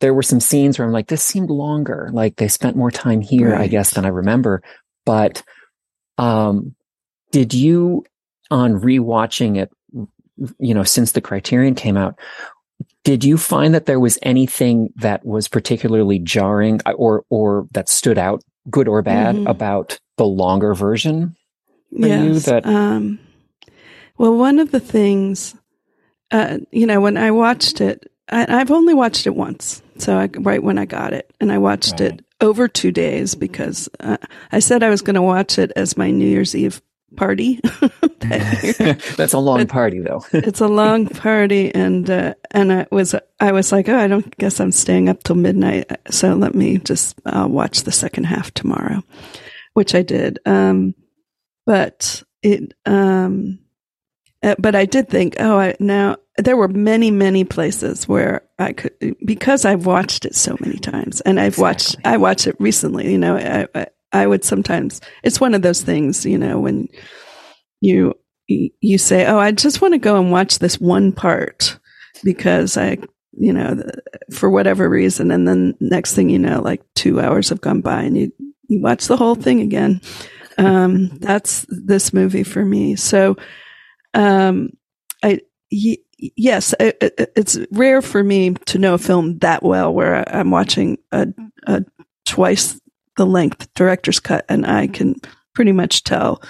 [0.00, 2.10] there were some scenes where I'm like, this seemed longer.
[2.12, 3.62] Like they spent more time here, right.
[3.62, 4.62] I guess, than I remember.
[5.04, 5.42] But,
[6.18, 6.74] um,
[7.30, 8.04] did you
[8.50, 9.70] on rewatching it,
[10.58, 12.18] you know, since the criterion came out,
[13.04, 18.18] did you find that there was anything that was particularly jarring or, or that stood
[18.18, 19.46] out, good or bad, mm-hmm.
[19.46, 21.34] about the longer version?
[21.92, 23.18] for yes, you that um,
[24.16, 25.54] well one of the things
[26.32, 29.82] uh, you know when i watched it I, have only watched it once.
[29.98, 31.32] So I, right when i got it.
[31.40, 32.12] And i watched right.
[32.12, 34.16] it over two days because uh,
[34.50, 36.82] i said i was going to watch it as my new year's eve
[37.16, 37.60] party.
[38.22, 40.24] That that's a long but party though.
[40.32, 44.36] it's a long party and uh, and i was i was like oh i don't
[44.38, 48.54] guess i'm staying up till midnight so let me just uh, watch the second half
[48.54, 49.02] tomorrow
[49.74, 50.38] which i did.
[50.46, 50.94] Um,
[51.66, 53.58] but it, um,
[54.42, 58.72] uh, but I did think, oh, I, now there were many, many places where I
[58.72, 58.92] could,
[59.24, 61.62] because I've watched it so many times and I've exactly.
[61.62, 65.62] watched, I watched it recently, you know, I, I, I would sometimes, it's one of
[65.62, 66.88] those things, you know, when
[67.80, 68.14] you,
[68.48, 71.78] you say, oh, I just want to go and watch this one part
[72.24, 72.98] because I,
[73.32, 73.82] you know,
[74.32, 75.30] for whatever reason.
[75.30, 78.32] And then next thing you know, like two hours have gone by and you,
[78.68, 80.00] you watch the whole thing again
[80.58, 82.96] um, that's this movie for me.
[82.96, 83.36] So,
[84.14, 84.70] um,
[85.22, 85.40] I,
[85.70, 90.28] y- yes, it, it, it's rare for me to know a film that well where
[90.34, 91.28] I'm watching a,
[91.66, 91.84] a
[92.26, 92.80] twice
[93.16, 95.16] the length director's cut and I can
[95.54, 96.42] pretty much tell,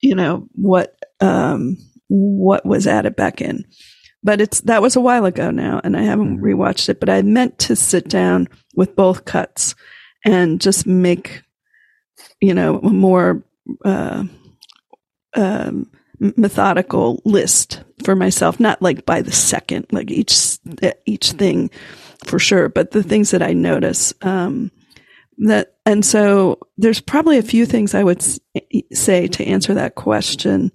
[0.00, 1.78] you know, what, um,
[2.08, 3.64] what was added back in.
[4.22, 6.44] But it's, that was a while ago now and I haven't mm-hmm.
[6.44, 9.74] rewatched it, but I meant to sit down with both cuts
[10.24, 11.42] and just make
[12.40, 13.44] you know, more
[13.84, 14.24] uh,
[15.34, 20.58] um, methodical list for myself, not like by the second, like each
[21.06, 21.70] each thing
[22.24, 24.14] for sure, but the things that I notice.
[24.22, 24.70] Um,
[25.38, 28.24] that and so there's probably a few things I would
[28.92, 30.72] say to answer that question,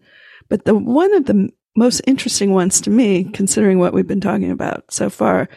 [0.50, 4.52] but the one of the most interesting ones to me, considering what we've been talking
[4.52, 5.50] about so far,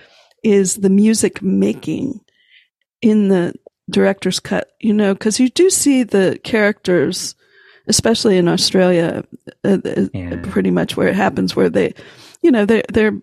[0.43, 2.21] is the music making
[3.03, 3.55] in the
[3.91, 7.35] director's cut, you know, because you do see the characters,
[7.87, 9.25] especially in Australia,
[9.65, 10.41] uh, uh, yeah.
[10.43, 11.95] pretty much where it happens, where they,
[12.43, 13.21] you know, they're they're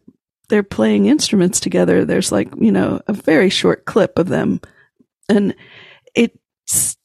[0.49, 2.05] they're playing instruments together.
[2.05, 4.62] There's like you know a very short clip of them,
[5.30, 5.55] and
[6.14, 6.97] it's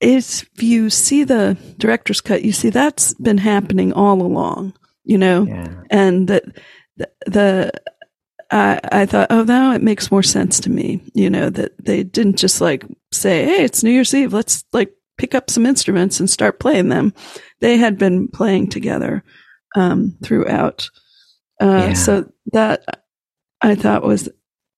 [0.00, 4.74] if you see the director's cut, you see that's been happening all along,
[5.04, 5.68] you know, yeah.
[5.90, 6.44] and that
[6.96, 7.72] the, the
[8.50, 12.02] I, I thought, oh, now it makes more sense to me, you know, that they
[12.02, 14.32] didn't just like say, Hey, it's New Year's Eve.
[14.32, 17.14] Let's like pick up some instruments and start playing them.
[17.60, 19.24] They had been playing together,
[19.76, 20.88] um, throughout.
[21.60, 21.92] Uh, yeah.
[21.94, 23.04] so that
[23.60, 24.28] I thought was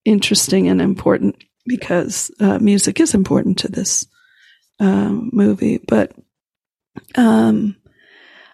[0.05, 4.07] interesting and important because uh, music is important to this
[4.81, 5.79] um, movie.
[5.79, 6.13] But
[7.15, 7.77] um,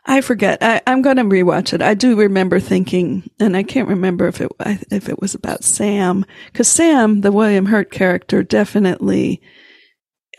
[0.07, 0.63] I forget.
[0.63, 1.83] I, am going to rewatch it.
[1.83, 4.51] I do remember thinking, and I can't remember if it
[4.91, 9.43] if it was about Sam, because Sam, the William Hurt character, definitely.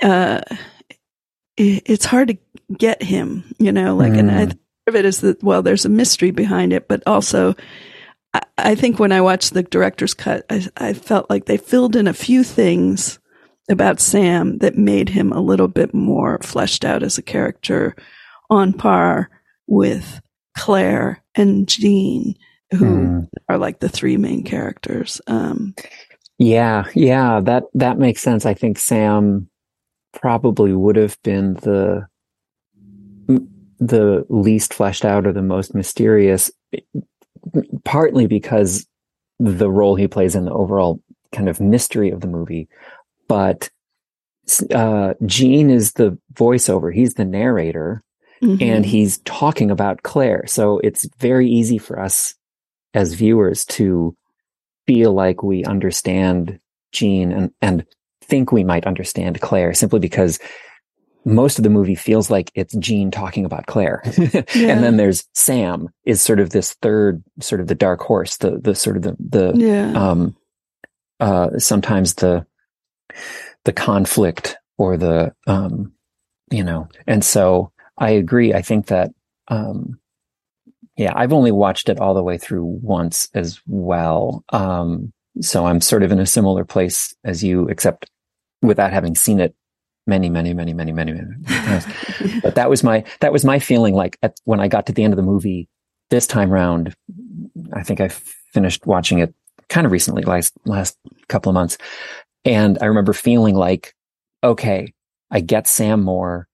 [0.02, 0.42] Uh,
[1.62, 2.38] it's hard to
[2.78, 4.20] get him, you know, like, mm.
[4.20, 4.58] and I, mm.
[4.88, 7.56] of it is that well, there's a mystery behind it, but also
[8.58, 12.08] I, think when I watched the director's cut, I, I felt like they filled in
[12.08, 13.20] a few things
[13.70, 17.96] about Sam that made him a little bit more fleshed out as a character
[18.50, 19.30] on par
[19.68, 20.22] with
[20.58, 22.36] Claire and Gene,
[22.72, 23.30] who mm.
[23.50, 25.20] are like the three main characters.
[25.28, 25.76] Um,
[26.38, 28.46] yeah, yeah, that that makes sense.
[28.46, 29.50] I think Sam
[30.14, 32.08] probably would have been the
[33.80, 36.52] the least fleshed out or the most mysterious
[37.84, 38.86] partly because
[39.40, 41.02] the role he plays in the overall
[41.32, 42.68] kind of mystery of the movie,
[43.28, 43.70] but
[44.74, 46.94] uh, Gene is the voiceover.
[46.94, 48.04] He's the narrator,
[48.44, 48.62] mm-hmm.
[48.62, 50.46] and he's talking about Claire.
[50.48, 52.36] So it's very easy for us
[52.94, 54.16] as viewers to
[54.86, 56.60] feel like we understand
[56.92, 57.86] Gene and and
[58.32, 60.40] think we might understand Claire simply because
[61.26, 64.02] most of the movie feels like it's Gene talking about Claire.
[64.18, 64.42] yeah.
[64.56, 68.58] And then there's Sam is sort of this third, sort of the dark horse, the,
[68.58, 69.92] the sort of the, the, yeah.
[69.92, 70.38] um,
[71.20, 72.46] uh, sometimes the,
[73.66, 75.92] the conflict or the, um,
[76.52, 78.54] you know, and so I agree.
[78.54, 79.12] I think that,
[79.50, 80.00] um,
[80.96, 84.46] yeah, I've only watched it all the way through once as well.
[84.50, 88.11] Um, so I'm sort of in a similar place as you, except
[88.62, 89.56] without having seen it
[90.08, 91.86] many, many, many, many, many, many times.
[92.44, 93.94] but that was my that was my feeling.
[93.94, 95.68] Like at, when I got to the end of the movie
[96.10, 96.96] this time round,
[97.74, 99.34] I think I finished watching it
[99.70, 100.98] kind of recently, last last
[101.28, 101.78] couple of months,
[102.46, 103.94] and I remember feeling like,
[104.44, 104.94] okay,
[105.30, 106.48] I get Sam more,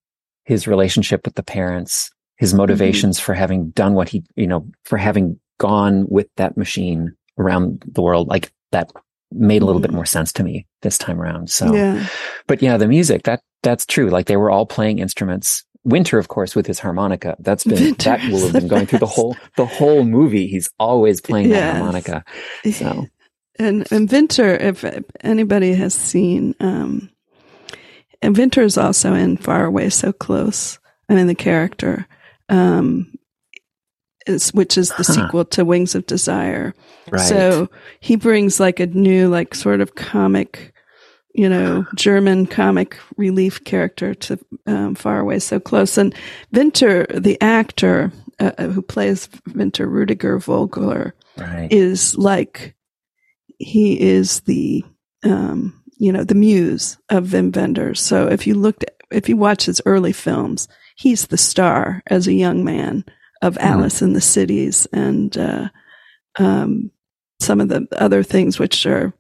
[0.46, 2.58] his relationship with the parents, his mm-hmm.
[2.58, 3.26] motivations mm-hmm.
[3.26, 8.02] for having done what he, you know, for having gone with that machine around the
[8.02, 8.92] world, like that
[9.32, 9.98] made a little bit mm-hmm.
[9.98, 11.50] more sense to me this time around.
[11.50, 12.08] So, yeah.
[12.48, 14.10] but yeah, the music that that's true.
[14.10, 15.64] Like they were all playing instruments.
[15.84, 17.36] Winter, of course, with his harmonica.
[17.40, 18.90] That's been Winter that will have been going best.
[18.90, 20.48] through the whole the whole movie.
[20.48, 21.60] He's always playing yes.
[21.60, 22.24] that harmonica.
[22.72, 23.08] So,
[23.60, 24.86] and and Winter, if
[25.22, 27.10] anybody has seen, um,
[28.22, 30.80] and Winter is also in Far Away So Close.
[31.10, 32.06] I mean, the character,
[32.50, 33.14] um,
[34.28, 35.04] is which is the huh.
[35.04, 36.74] sequel to Wings of Desire.
[37.10, 37.22] Right.
[37.22, 37.70] So
[38.00, 40.74] he brings like a new, like sort of comic,
[41.34, 45.98] you know, German comic relief character to um, Far Away So Close.
[45.98, 46.14] And
[46.52, 51.72] Winter, the actor uh, uh, who plays Winter, Rudiger Vogler, right.
[51.72, 52.76] is like
[53.58, 54.84] he is the
[55.24, 58.02] um, you know the muse of Wim Wenders.
[58.02, 62.28] So if you looked at, if you watch his early films, he's the star as
[62.28, 63.06] a young man
[63.42, 63.68] of mm-hmm.
[63.68, 65.70] Alice in the Cities and uh,
[66.40, 66.92] um,
[67.40, 69.14] some of the other things which are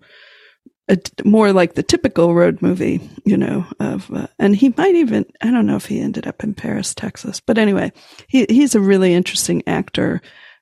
[0.89, 5.25] a, more like the typical road movie, you know, of, uh, and he might even,
[5.41, 7.91] I don't know if he ended up in Paris, Texas, but anyway,
[8.27, 10.21] he, he's a really interesting actor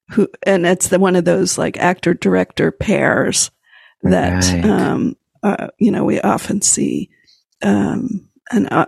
[0.09, 3.51] who, and it's the, one of those like actor director pairs
[4.03, 4.65] that, right.
[4.65, 7.09] um, uh, you know, we often see,
[7.61, 8.85] um, and uh,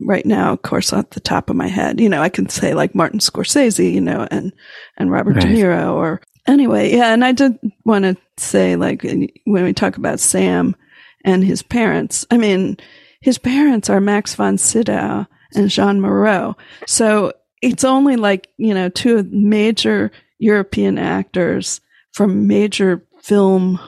[0.00, 2.74] right now, of course, off the top of my head, you know, I can say
[2.74, 4.52] like Martin Scorsese, you know, and
[4.96, 5.42] and Robert right.
[5.42, 7.12] De Niro, or anyway, yeah.
[7.12, 10.76] And I did want to say, like, when we talk about Sam
[11.24, 12.76] and his parents, I mean,
[13.20, 16.56] his parents are Max von Sydow and Jeanne Moreau,
[16.86, 17.32] so
[17.62, 21.80] it's only like you know two major European actors
[22.12, 23.78] from major film,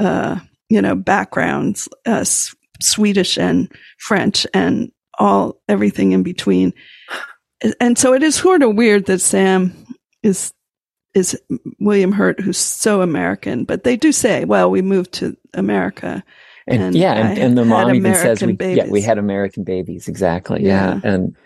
[0.00, 1.88] uh, you know, backgrounds,
[2.80, 6.72] Swedish and French and all everything in between.
[7.80, 9.74] And so it is sort of weird that Sam
[10.22, 10.52] is
[11.14, 11.40] is
[11.80, 13.64] William Hurt, who's so American.
[13.64, 16.22] But they do say, "Well, we moved to America."
[16.68, 20.06] And, and yeah, and, and the mom even says, we, "Yeah, we had American babies."
[20.06, 20.62] Exactly.
[20.62, 21.00] Yeah.
[21.02, 21.10] yeah.
[21.10, 21.36] and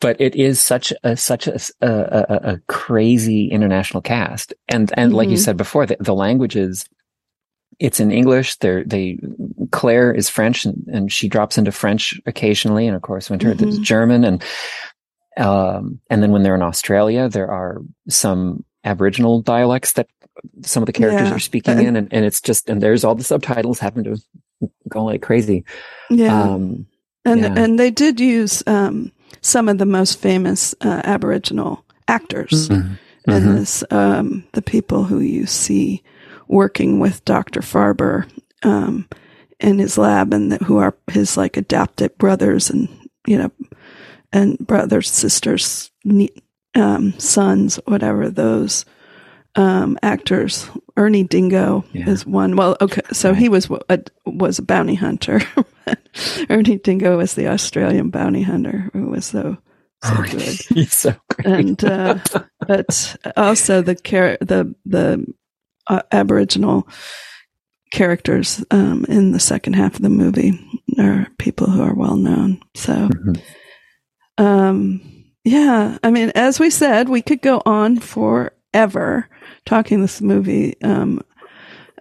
[0.00, 5.16] but it is such a such a a, a crazy international cast, and and mm-hmm.
[5.16, 5.42] like you mm-hmm.
[5.42, 6.86] said before, the, the languages
[7.78, 8.56] it's in English.
[8.56, 9.18] There, they
[9.70, 13.68] Claire is French, and, and, she drops into French occasionally, and of course, Winter mm-hmm.
[13.68, 14.42] is German, and
[15.36, 20.08] um, and then when they're in Australia, there are some Aboriginal dialects that
[20.62, 21.34] some of the characters yeah.
[21.34, 24.16] are speaking in, and, and it's just and there's all the subtitles happen to
[24.88, 25.64] go like crazy.
[26.10, 26.86] Yeah, um,
[27.24, 27.54] and yeah.
[27.56, 32.94] and they did use um, some of the most famous uh, Aboriginal actors mm-hmm.
[33.30, 33.54] in mm-hmm.
[33.54, 33.84] this.
[33.90, 36.02] Um, the people who you see
[36.48, 37.60] working with Dr.
[37.60, 38.30] Farber
[38.62, 39.08] um,
[39.60, 42.88] in his lab and who are his like adopted brothers and
[43.26, 43.50] you know
[44.32, 45.90] and brothers sisters
[46.74, 48.84] um, sons whatever those
[49.54, 50.68] um, actors.
[50.96, 52.08] Ernie dingo yeah.
[52.08, 52.56] is one.
[52.56, 55.40] Well okay so he was a, was a bounty hunter.
[56.50, 59.56] Ernie dingo was the australian bounty hunter who was so
[60.02, 60.60] so good.
[60.74, 61.46] he's so great.
[61.46, 62.18] And uh,
[62.66, 65.26] but also the care the the
[65.92, 66.88] uh, aboriginal
[67.90, 70.58] characters um, in the second half of the movie
[70.98, 72.60] are people who are well known.
[72.74, 74.44] So, mm-hmm.
[74.44, 75.00] um,
[75.44, 79.28] yeah, I mean, as we said, we could go on forever
[79.66, 80.80] talking this movie.
[80.82, 81.20] Um,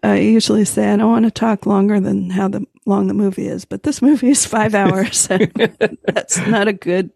[0.04, 3.48] I usually say I don't want to talk longer than how the long the movie
[3.48, 5.28] is, but this movie is five hours.
[6.06, 7.12] that's not a good.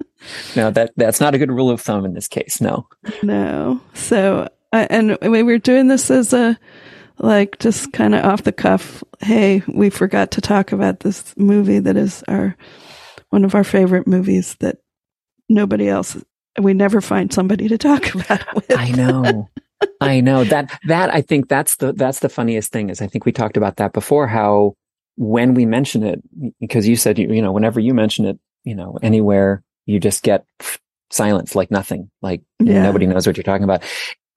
[0.56, 2.60] no, that that's not a good rule of thumb in this case.
[2.60, 2.88] No.
[3.22, 3.80] No.
[3.94, 4.48] So,
[4.82, 6.58] uh, and we were doing this as a
[7.18, 11.78] like just kind of off the cuff, hey, we forgot to talk about this movie
[11.78, 12.56] that is our
[13.30, 14.78] one of our favorite movies that
[15.48, 16.16] nobody else
[16.60, 18.72] we never find somebody to talk about with.
[18.76, 19.48] I know.
[20.00, 23.26] I know that that I think that's the that's the funniest thing is I think
[23.26, 24.74] we talked about that before how
[25.16, 26.22] when we mention it
[26.60, 30.22] because you said you you know whenever you mention it you know anywhere you just
[30.22, 30.46] get
[31.10, 32.82] silence like nothing like yeah.
[32.82, 33.82] nobody knows what you're talking about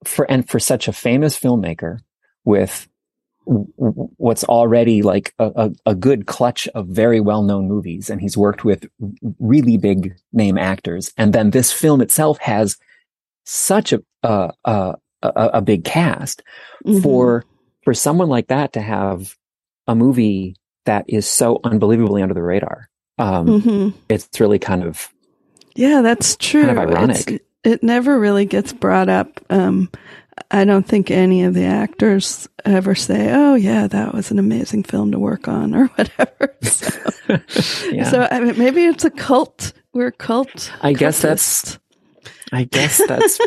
[0.03, 1.99] for and for such a famous filmmaker
[2.45, 2.87] with
[3.45, 8.63] what's already like a, a, a, good clutch of very well-known movies and he's worked
[8.63, 8.85] with
[9.39, 12.77] really big name actors and then this film itself has
[13.45, 16.43] such a a, a, a big cast
[16.85, 17.01] mm-hmm.
[17.01, 17.43] for
[17.81, 19.35] for someone like that to have
[19.87, 22.87] a movie that is so unbelievably under the radar
[23.17, 23.97] um, mm-hmm.
[24.09, 25.09] it's really kind of
[25.75, 29.89] yeah that's true kind of ironic it's, it never really gets brought up um,
[30.51, 34.83] I don't think any of the actors ever say, "Oh, yeah, that was an amazing
[34.83, 36.55] film to work on," or whatever.
[36.61, 37.39] So,
[37.91, 38.09] yeah.
[38.09, 39.73] so I mean, maybe it's a cult.
[39.93, 40.71] We're a cult.
[40.81, 41.77] I guess that's.
[42.51, 43.39] I guess that's.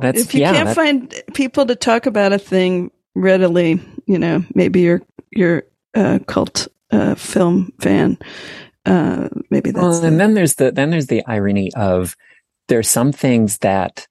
[0.00, 4.18] that's if you yeah, can't that, find people to talk about a thing readily, you
[4.18, 5.64] know, maybe you're you're
[5.94, 8.18] a cult uh, film fan.
[8.86, 9.82] Uh, maybe that's.
[9.82, 12.16] Well, and the, then there's the then there's the irony of
[12.68, 14.06] there's some things that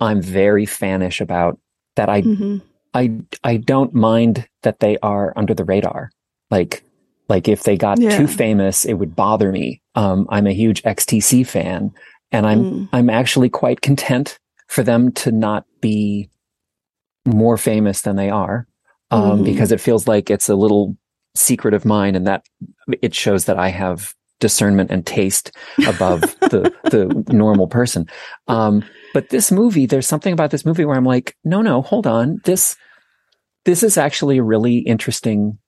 [0.00, 1.58] I'm very fanish about
[1.96, 2.58] that I mm-hmm.
[2.94, 6.10] I I don't mind that they are under the radar.
[6.50, 6.84] Like
[7.28, 8.16] like if they got yeah.
[8.16, 9.80] too famous, it would bother me.
[9.94, 11.92] Um, I'm a huge XTC fan,
[12.30, 12.88] and I'm mm.
[12.92, 14.38] I'm actually quite content
[14.68, 16.28] for them to not be
[17.24, 18.66] more famous than they are,
[19.10, 19.44] um, mm.
[19.44, 20.96] because it feels like it's a little
[21.34, 22.44] secret of mine, and that
[23.00, 25.52] it shows that I have discernment and taste
[25.86, 28.06] above the the normal person.
[28.48, 32.06] Um, but this movie, there's something about this movie where I'm like, no, no, hold
[32.06, 32.40] on.
[32.44, 32.76] This,
[33.64, 35.58] this is actually a really interesting.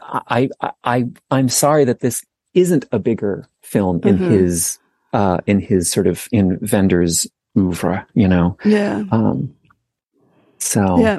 [0.00, 2.24] I, I, I, I'm sorry that this
[2.54, 4.30] isn't a bigger film in mm-hmm.
[4.30, 4.78] his,
[5.12, 7.26] uh, in his sort of in Wenders
[7.58, 8.56] oeuvre, you know?
[8.64, 9.04] Yeah.
[9.10, 9.54] Um,
[10.58, 11.18] so, yeah.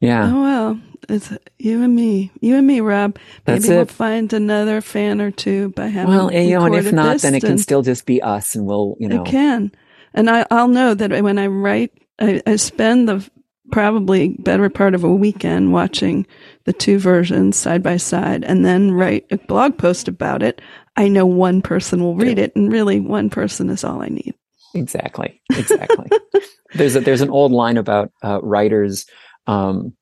[0.00, 0.30] Yeah.
[0.32, 2.30] Oh, well, it's you and me.
[2.40, 3.18] You and me, Rob.
[3.46, 6.14] Maybe we'll find another fan or two by having.
[6.14, 8.96] Well, you know, and if not, then it can still just be us, and we'll,
[8.98, 9.72] you know, it can.
[10.14, 13.30] And I, will know that when I write, I, I spend the
[13.70, 16.26] probably better part of a weekend watching
[16.64, 20.60] the two versions side by side and then write a blog post about it.
[20.96, 24.34] I know one person will read it, and really, one person is all I need.
[24.74, 25.40] Exactly.
[25.50, 26.10] Exactly.
[26.74, 29.06] there's a, there's an old line about uh, writers.
[29.50, 29.94] Um,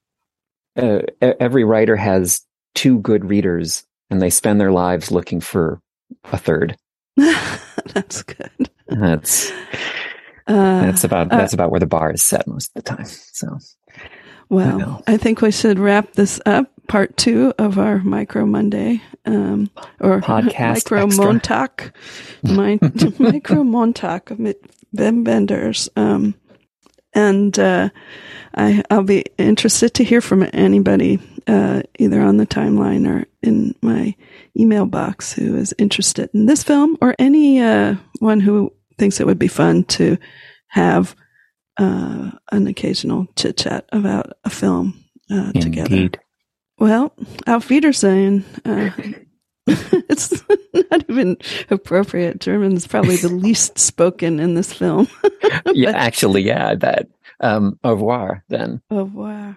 [0.76, 2.42] uh, every writer has
[2.74, 5.80] two good readers, and they spend their lives looking for
[6.24, 6.76] a third.
[7.16, 8.70] That's good.
[8.86, 9.50] That's
[10.46, 13.04] uh, that's about uh, that's about where the bar is set most of the time.
[13.04, 13.58] So,
[14.48, 16.70] well, I, I think we should wrap this up.
[16.86, 19.70] Part two of our Micro Monday, um,
[20.00, 21.92] or podcast Micro Montag,
[23.18, 25.90] Micro Montag of Wim Wenders.
[25.96, 26.34] Um,
[27.14, 27.88] and uh,
[28.54, 33.74] I, I'll be interested to hear from anybody, uh, either on the timeline or in
[33.82, 34.14] my
[34.58, 39.26] email box, who is interested in this film or any uh, one who thinks it
[39.26, 40.18] would be fun to
[40.68, 41.14] have
[41.78, 45.88] uh, an occasional chit chat about a film uh, together.
[46.78, 47.12] Well,
[47.46, 48.44] auf Wiedersehen.
[50.08, 50.42] It's
[50.74, 51.36] not even
[51.70, 52.40] appropriate.
[52.40, 55.08] German is probably the least spoken in this film.
[55.72, 57.08] yeah, actually, yeah, that.
[57.40, 58.80] Um, au revoir, then.
[58.90, 59.56] Au revoir.